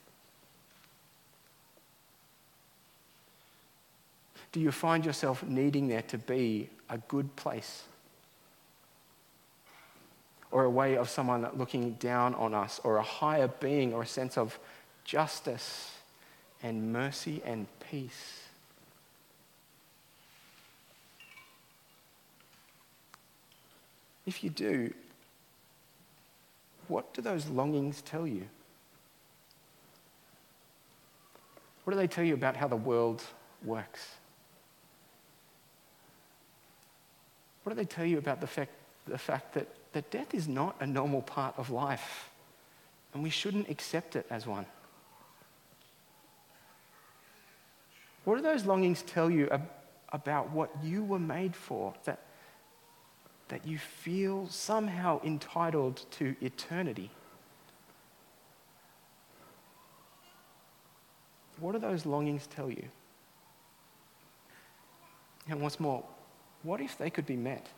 Do 4.52 4.60
you 4.60 4.72
find 4.72 5.04
yourself 5.04 5.42
needing 5.42 5.88
there 5.88 6.02
to 6.02 6.16
be 6.16 6.70
a 6.88 6.96
good 6.96 7.36
place? 7.36 7.82
Or 10.50 10.64
a 10.64 10.70
way 10.70 10.96
of 10.96 11.08
someone 11.08 11.48
looking 11.54 11.92
down 11.94 12.34
on 12.34 12.54
us, 12.54 12.80
or 12.84 12.96
a 12.96 13.02
higher 13.02 13.48
being, 13.48 13.92
or 13.92 14.02
a 14.02 14.06
sense 14.06 14.38
of 14.38 14.58
justice 15.04 15.92
and 16.62 16.92
mercy 16.92 17.42
and 17.44 17.66
peace? 17.90 18.42
If 24.26 24.42
you 24.42 24.50
do, 24.50 24.92
what 26.88 27.14
do 27.14 27.22
those 27.22 27.46
longings 27.46 28.02
tell 28.02 28.26
you? 28.26 28.44
What 31.84 31.92
do 31.92 31.98
they 31.98 32.08
tell 32.08 32.24
you 32.24 32.34
about 32.34 32.56
how 32.56 32.66
the 32.66 32.76
world 32.76 33.22
works? 33.64 34.16
What 37.62 37.70
do 37.70 37.76
they 37.76 37.84
tell 37.84 38.04
you 38.04 38.18
about 38.18 38.40
the 38.40 38.46
fact, 38.46 38.72
the 39.06 39.18
fact 39.18 39.54
that, 39.54 39.68
that 39.92 40.10
death 40.10 40.34
is 40.34 40.48
not 40.48 40.76
a 40.80 40.86
normal 40.86 41.22
part 41.22 41.54
of 41.58 41.70
life 41.70 42.30
and 43.14 43.22
we 43.22 43.30
shouldn't 43.30 43.68
accept 43.70 44.16
it 44.16 44.26
as 44.30 44.46
one? 44.46 44.66
What 48.24 48.36
do 48.36 48.42
those 48.42 48.64
longings 48.64 49.02
tell 49.02 49.30
you 49.30 49.48
ab- 49.50 49.70
about 50.12 50.50
what 50.50 50.70
you 50.82 51.04
were 51.04 51.20
made 51.20 51.54
for? 51.54 51.94
That, 52.04 52.18
that 53.48 53.66
you 53.66 53.78
feel 53.78 54.48
somehow 54.48 55.20
entitled 55.22 56.04
to 56.12 56.34
eternity. 56.40 57.10
What 61.60 61.72
do 61.72 61.78
those 61.78 62.04
longings 62.04 62.46
tell 62.48 62.68
you? 62.68 62.84
And 65.48 65.60
what's 65.62 65.78
more, 65.78 66.04
what 66.64 66.80
if 66.80 66.98
they 66.98 67.08
could 67.08 67.26
be 67.26 67.36
met? 67.36 67.68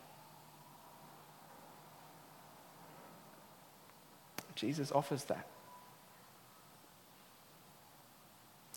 Jesus 4.59 4.91
offers 4.91 5.23
that. 5.25 5.47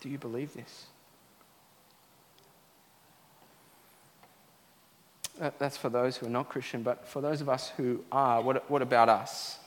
Do 0.01 0.09
you 0.09 0.17
believe 0.17 0.53
this? 0.53 0.87
that's 5.59 5.77
for 5.77 5.89
those 5.89 6.15
who 6.15 6.27
are 6.27 6.29
not 6.29 6.47
Christian, 6.47 6.83
but 6.83 7.07
for 7.07 7.19
those 7.21 7.41
of 7.41 7.49
us 7.49 7.69
who 7.75 8.03
are, 8.11 8.41
what, 8.41 8.69
what 8.69 8.81
about 8.81 9.09
us? 9.09 9.57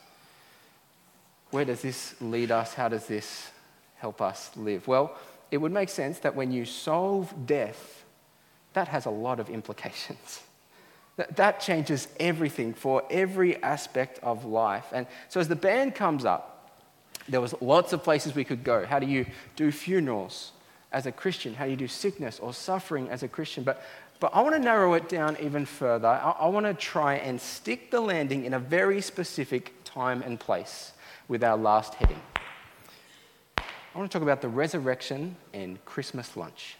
Where 1.50 1.64
does 1.64 1.82
this 1.82 2.14
lead 2.20 2.50
us? 2.50 2.72
How 2.72 2.88
does 2.88 3.06
this 3.06 3.50
help 3.96 4.22
us 4.22 4.50
live? 4.56 4.86
Well, 4.86 5.16
it 5.50 5.58
would 5.58 5.72
make 5.72 5.88
sense 5.88 6.18
that 6.20 6.34
when 6.34 6.50
you 6.50 6.64
solve 6.64 7.46
death, 7.46 8.04
that 8.72 8.88
has 8.88 9.06
a 9.06 9.10
lot 9.10 9.40
of 9.40 9.50
implications. 9.50 10.40
That, 11.16 11.36
that 11.36 11.60
changes 11.60 12.08
everything 12.20 12.74
for 12.74 13.02
every 13.10 13.62
aspect 13.62 14.18
of 14.22 14.44
life. 14.44 14.86
And 14.92 15.06
so 15.28 15.40
as 15.40 15.48
the 15.48 15.56
band 15.56 15.94
comes 15.94 16.24
up, 16.24 16.52
there 17.28 17.40
was 17.40 17.54
lots 17.60 17.92
of 17.92 18.04
places 18.04 18.34
we 18.34 18.44
could 18.44 18.62
go. 18.62 18.86
How 18.86 18.98
do 18.98 19.06
you 19.06 19.26
do 19.56 19.72
funerals 19.72 20.52
as 20.92 21.06
a 21.06 21.12
Christian? 21.12 21.54
How 21.54 21.64
do 21.64 21.70
you 21.70 21.76
do 21.76 21.88
sickness 21.88 22.38
or 22.38 22.52
suffering 22.52 23.08
as 23.08 23.22
a 23.22 23.28
Christian? 23.28 23.64
But 23.64 23.82
but 24.18 24.34
I 24.34 24.40
want 24.40 24.54
to 24.54 24.60
narrow 24.60 24.94
it 24.94 25.08
down 25.08 25.36
even 25.40 25.66
further. 25.66 26.08
I, 26.08 26.30
I 26.40 26.48
want 26.48 26.66
to 26.66 26.74
try 26.74 27.16
and 27.16 27.40
stick 27.40 27.90
the 27.90 28.00
landing 28.00 28.44
in 28.44 28.54
a 28.54 28.58
very 28.58 29.00
specific 29.00 29.74
time 29.84 30.22
and 30.22 30.40
place 30.40 30.92
with 31.28 31.44
our 31.44 31.56
last 31.56 31.94
heading. 31.94 32.20
I 33.58 33.98
want 33.98 34.10
to 34.10 34.18
talk 34.18 34.22
about 34.22 34.40
the 34.40 34.48
resurrection 34.48 35.36
and 35.52 35.82
Christmas 35.84 36.36
lunch. 36.36 36.76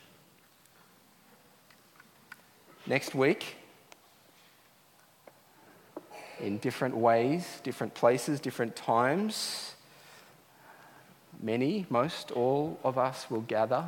Next 2.86 3.14
week, 3.14 3.56
in 6.40 6.58
different 6.58 6.96
ways, 6.96 7.60
different 7.62 7.94
places, 7.94 8.40
different 8.40 8.76
times, 8.76 9.74
many, 11.40 11.86
most, 11.88 12.30
all 12.30 12.78
of 12.84 12.98
us 12.98 13.30
will 13.30 13.42
gather 13.42 13.84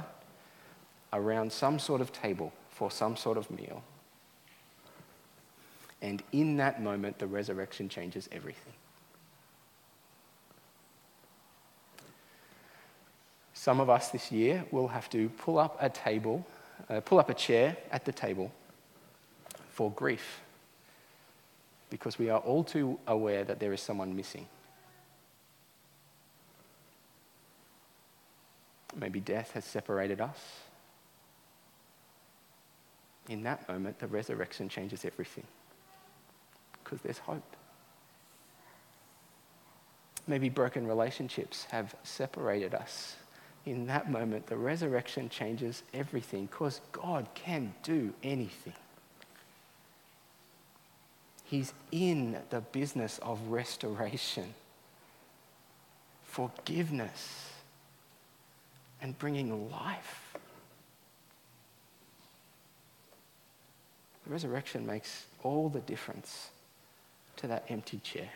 around 1.12 1.52
some 1.52 1.78
sort 1.78 2.00
of 2.00 2.12
table 2.12 2.52
for 2.70 2.90
some 2.90 3.16
sort 3.16 3.36
of 3.38 3.50
meal. 3.50 3.82
And 6.00 6.22
in 6.32 6.56
that 6.58 6.82
moment, 6.82 7.18
the 7.18 7.26
resurrection 7.26 7.88
changes 7.88 8.28
everything. 8.30 8.72
Some 13.52 13.80
of 13.80 13.90
us 13.90 14.10
this 14.10 14.30
year 14.30 14.64
will 14.70 14.88
have 14.88 15.10
to 15.10 15.28
pull 15.30 15.58
up 15.58 15.76
a 15.80 15.90
table, 15.90 16.46
uh, 16.88 17.00
pull 17.00 17.18
up 17.18 17.28
a 17.28 17.34
chair 17.34 17.76
at 17.90 18.04
the 18.04 18.12
table 18.12 18.52
for 19.70 19.90
grief 19.90 20.40
because 21.90 22.18
we 22.18 22.30
are 22.30 22.40
all 22.40 22.64
too 22.64 22.98
aware 23.06 23.44
that 23.44 23.60
there 23.60 23.72
is 23.72 23.80
someone 23.80 24.14
missing. 24.14 24.46
Maybe 28.96 29.20
death 29.20 29.52
has 29.52 29.64
separated 29.64 30.20
us 30.20 30.38
in 33.28 33.42
that 33.42 33.68
moment, 33.68 33.98
the 33.98 34.06
resurrection 34.06 34.68
changes 34.68 35.04
everything 35.04 35.44
because 36.82 37.00
there's 37.02 37.18
hope. 37.18 37.56
Maybe 40.26 40.48
broken 40.48 40.86
relationships 40.86 41.64
have 41.70 41.94
separated 42.02 42.74
us. 42.74 43.16
In 43.66 43.86
that 43.86 44.10
moment, 44.10 44.46
the 44.46 44.56
resurrection 44.56 45.28
changes 45.28 45.82
everything 45.92 46.46
because 46.46 46.80
God 46.92 47.28
can 47.34 47.74
do 47.82 48.14
anything. 48.22 48.74
He's 51.48 51.72
in 51.90 52.36
the 52.50 52.60
business 52.60 53.18
of 53.22 53.40
restoration, 53.48 54.52
forgiveness, 56.22 57.52
and 59.00 59.18
bringing 59.18 59.70
life. 59.70 60.36
The 64.26 64.30
resurrection 64.30 64.86
makes 64.86 65.24
all 65.42 65.70
the 65.70 65.80
difference 65.80 66.50
to 67.36 67.46
that 67.46 67.64
empty 67.70 67.98
chair. 68.04 68.28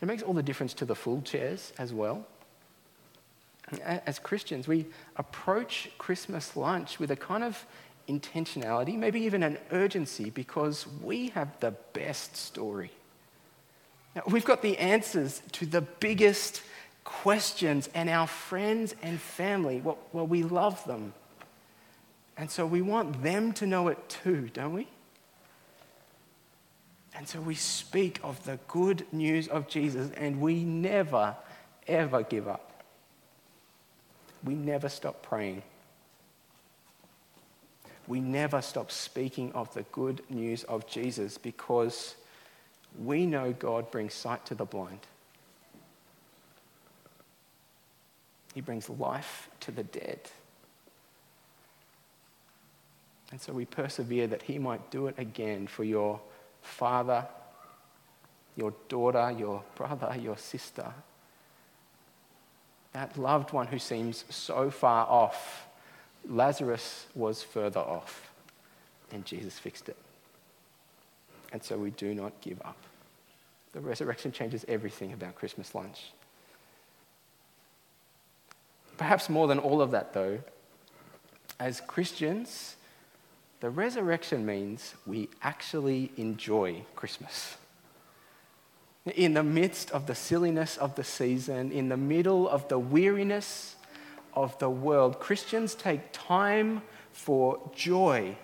It 0.00 0.06
makes 0.06 0.22
all 0.22 0.32
the 0.32 0.42
difference 0.42 0.72
to 0.74 0.86
the 0.86 0.94
full 0.94 1.20
chairs 1.20 1.74
as 1.76 1.92
well. 1.92 2.26
As 3.82 4.18
Christians, 4.18 4.66
we 4.66 4.86
approach 5.16 5.90
Christmas 5.98 6.56
lunch 6.56 6.98
with 6.98 7.10
a 7.10 7.16
kind 7.16 7.44
of 7.44 7.66
intentionality, 8.08 8.96
maybe 8.96 9.20
even 9.22 9.42
an 9.42 9.58
urgency, 9.70 10.30
because 10.30 10.86
we 11.02 11.28
have 11.30 11.48
the 11.60 11.72
best 11.92 12.36
story. 12.36 12.90
Now, 14.14 14.22
we've 14.28 14.44
got 14.44 14.62
the 14.62 14.78
answers 14.78 15.42
to 15.52 15.66
the 15.66 15.80
biggest 15.80 16.62
questions, 17.04 17.88
and 17.94 18.08
our 18.08 18.26
friends 18.26 18.94
and 19.02 19.20
family, 19.20 19.80
well, 19.80 19.98
well, 20.12 20.26
we 20.26 20.42
love 20.42 20.84
them. 20.84 21.12
And 22.36 22.50
so 22.50 22.66
we 22.66 22.82
want 22.82 23.22
them 23.22 23.52
to 23.54 23.66
know 23.66 23.88
it 23.88 24.08
too, 24.08 24.48
don't 24.52 24.72
we? 24.72 24.88
And 27.16 27.28
so 27.28 27.40
we 27.40 27.54
speak 27.54 28.18
of 28.24 28.44
the 28.44 28.58
good 28.66 29.06
news 29.12 29.48
of 29.48 29.68
Jesus, 29.68 30.10
and 30.16 30.40
we 30.40 30.64
never, 30.64 31.36
ever 31.86 32.22
give 32.22 32.48
up. 32.48 32.82
We 34.42 34.54
never 34.54 34.88
stop 34.88 35.22
praying 35.22 35.62
we 38.06 38.20
never 38.20 38.60
stop 38.60 38.90
speaking 38.90 39.52
of 39.52 39.72
the 39.74 39.82
good 39.92 40.22
news 40.28 40.64
of 40.64 40.86
Jesus 40.86 41.38
because 41.38 42.16
we 43.02 43.26
know 43.26 43.52
God 43.52 43.90
brings 43.90 44.14
sight 44.14 44.44
to 44.46 44.54
the 44.54 44.64
blind. 44.64 45.00
He 48.54 48.60
brings 48.60 48.88
life 48.88 49.48
to 49.60 49.72
the 49.72 49.82
dead. 49.82 50.20
And 53.32 53.40
so 53.40 53.52
we 53.52 53.64
persevere 53.64 54.28
that 54.28 54.42
He 54.42 54.58
might 54.58 54.90
do 54.90 55.08
it 55.08 55.16
again 55.18 55.66
for 55.66 55.82
your 55.82 56.20
father, 56.62 57.26
your 58.54 58.72
daughter, 58.88 59.34
your 59.36 59.64
brother, 59.74 60.14
your 60.20 60.36
sister. 60.36 60.92
That 62.92 63.18
loved 63.18 63.52
one 63.52 63.66
who 63.66 63.80
seems 63.80 64.24
so 64.30 64.70
far 64.70 65.06
off 65.08 65.66
Lazarus 66.28 67.06
was 67.14 67.42
further 67.42 67.80
off, 67.80 68.30
and 69.12 69.24
Jesus 69.24 69.58
fixed 69.58 69.88
it. 69.88 69.96
And 71.52 71.62
so 71.62 71.76
we 71.76 71.90
do 71.90 72.14
not 72.14 72.40
give 72.40 72.60
up. 72.62 72.76
The 73.72 73.80
resurrection 73.80 74.32
changes 74.32 74.64
everything 74.68 75.12
about 75.12 75.34
Christmas 75.34 75.74
lunch. 75.74 76.12
Perhaps 78.96 79.28
more 79.28 79.48
than 79.48 79.58
all 79.58 79.82
of 79.82 79.90
that, 79.90 80.14
though, 80.14 80.38
as 81.58 81.80
Christians, 81.80 82.76
the 83.60 83.70
resurrection 83.70 84.44
means 84.46 84.94
we 85.06 85.28
actually 85.42 86.12
enjoy 86.16 86.82
Christmas. 86.94 87.56
In 89.14 89.34
the 89.34 89.42
midst 89.42 89.90
of 89.90 90.06
the 90.06 90.14
silliness 90.14 90.76
of 90.76 90.94
the 90.94 91.04
season, 91.04 91.72
in 91.72 91.88
the 91.88 91.96
middle 91.96 92.48
of 92.48 92.68
the 92.68 92.78
weariness 92.78 93.76
of 94.34 94.58
the 94.58 94.70
world, 94.70 95.20
Christians 95.20 95.74
take 95.74 96.00
time 96.12 96.82
for 97.12 97.58
joy. 97.74 98.36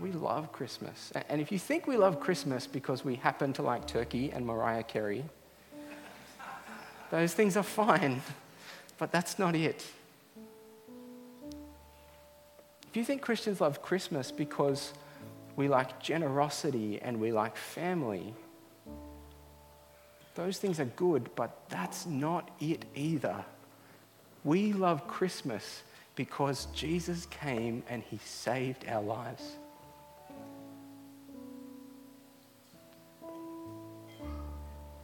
We 0.00 0.10
love 0.12 0.50
Christmas. 0.50 1.12
And 1.28 1.40
if 1.40 1.52
you 1.52 1.58
think 1.58 1.86
we 1.86 1.96
love 1.96 2.18
Christmas 2.18 2.66
because 2.66 3.04
we 3.04 3.14
happen 3.16 3.52
to 3.52 3.62
like 3.62 3.86
turkey 3.86 4.32
and 4.32 4.44
Mariah 4.44 4.82
Carey, 4.82 5.24
those 7.10 7.34
things 7.34 7.56
are 7.56 7.62
fine, 7.62 8.22
but 8.98 9.12
that's 9.12 9.38
not 9.38 9.54
it. 9.54 9.86
If 12.88 12.96
you 12.96 13.04
think 13.04 13.22
Christians 13.22 13.60
love 13.60 13.80
Christmas 13.80 14.30
because 14.30 14.92
we 15.56 15.68
like 15.68 16.00
generosity 16.00 17.00
and 17.00 17.20
we 17.20 17.32
like 17.32 17.56
family, 17.56 18.34
those 20.34 20.58
things 20.58 20.80
are 20.80 20.86
good, 20.86 21.30
but 21.34 21.68
that's 21.68 22.06
not 22.06 22.50
it 22.60 22.84
either. 22.94 23.44
We 24.44 24.72
love 24.72 25.06
Christmas 25.06 25.82
because 26.14 26.66
Jesus 26.74 27.26
came 27.26 27.82
and 27.88 28.02
he 28.02 28.18
saved 28.18 28.86
our 28.88 29.02
lives. 29.02 29.56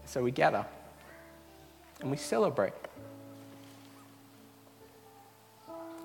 So 0.06 0.22
we 0.22 0.30
gather 0.30 0.64
and 2.00 2.10
we 2.10 2.16
celebrate 2.16 2.72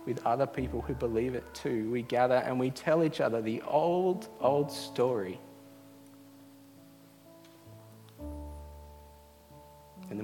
with 0.06 0.26
other 0.26 0.46
people 0.46 0.82
who 0.82 0.94
believe 0.94 1.36
it 1.36 1.46
too. 1.54 1.90
We 1.90 2.02
gather 2.02 2.36
and 2.36 2.60
we 2.60 2.72
tell 2.72 3.06
each 3.06 3.22
other 3.22 3.42
the 3.42 3.62
old, 3.62 4.28
old 4.42 4.70
story 4.70 5.40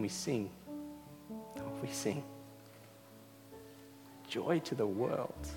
we 0.10 0.13
sing. 0.13 0.50
Oh, 1.30 1.72
we 1.84 1.88
sing. 1.89 2.24
Joy 4.28 4.58
to 4.58 4.74
the 4.74 4.88
world. 4.88 5.48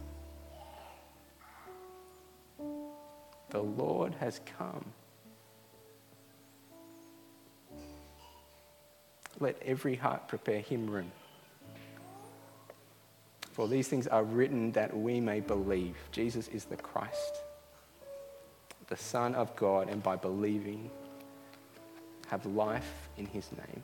The 3.48 3.62
Lord 3.62 4.12
has 4.20 4.42
come. 4.58 4.84
Let 9.40 9.56
every 9.64 9.94
heart 9.94 10.28
prepare 10.28 10.60
him 10.60 10.90
room. 10.90 11.10
For 13.52 13.66
these 13.66 13.88
things 13.88 14.06
are 14.06 14.22
written 14.22 14.72
that 14.72 14.94
we 14.94 15.18
may 15.18 15.40
believe 15.40 15.96
Jesus 16.10 16.48
is 16.48 16.66
the 16.66 16.76
Christ, 16.76 17.38
the 18.88 18.98
Son 18.98 19.34
of 19.34 19.56
God, 19.56 19.88
and 19.88 20.02
by 20.02 20.16
believing 20.16 20.90
have 22.28 22.44
life 22.44 23.08
in 23.16 23.24
his 23.24 23.50
name. 23.52 23.82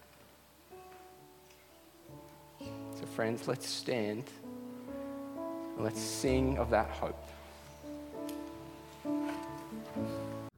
So, 2.98 3.06
friends, 3.06 3.46
let's 3.46 3.68
stand 3.68 4.24
and 5.76 5.84
let's 5.84 6.00
sing 6.00 6.58
of 6.58 6.70
that 6.70 6.90
hope. 6.90 7.28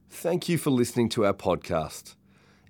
Thank 0.09 0.49
you 0.49 0.57
for 0.57 0.71
listening 0.71 1.09
to 1.09 1.25
our 1.25 1.33
podcast. 1.33 2.15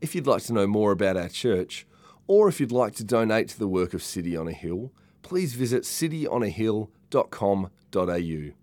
If 0.01 0.13
you'd 0.13 0.27
like 0.27 0.43
to 0.43 0.53
know 0.53 0.67
more 0.67 0.91
about 0.91 1.15
our 1.15 1.29
church, 1.29 1.87
or 2.27 2.49
if 2.49 2.59
you'd 2.59 2.73
like 2.73 2.95
to 2.95 3.05
donate 3.05 3.47
to 3.49 3.59
the 3.59 3.67
work 3.67 3.93
of 3.93 4.03
City 4.03 4.35
on 4.35 4.49
a 4.49 4.53
Hill, 4.53 4.91
please 5.21 5.53
visit 5.53 5.83
cityonahill.com.au. 5.83 8.60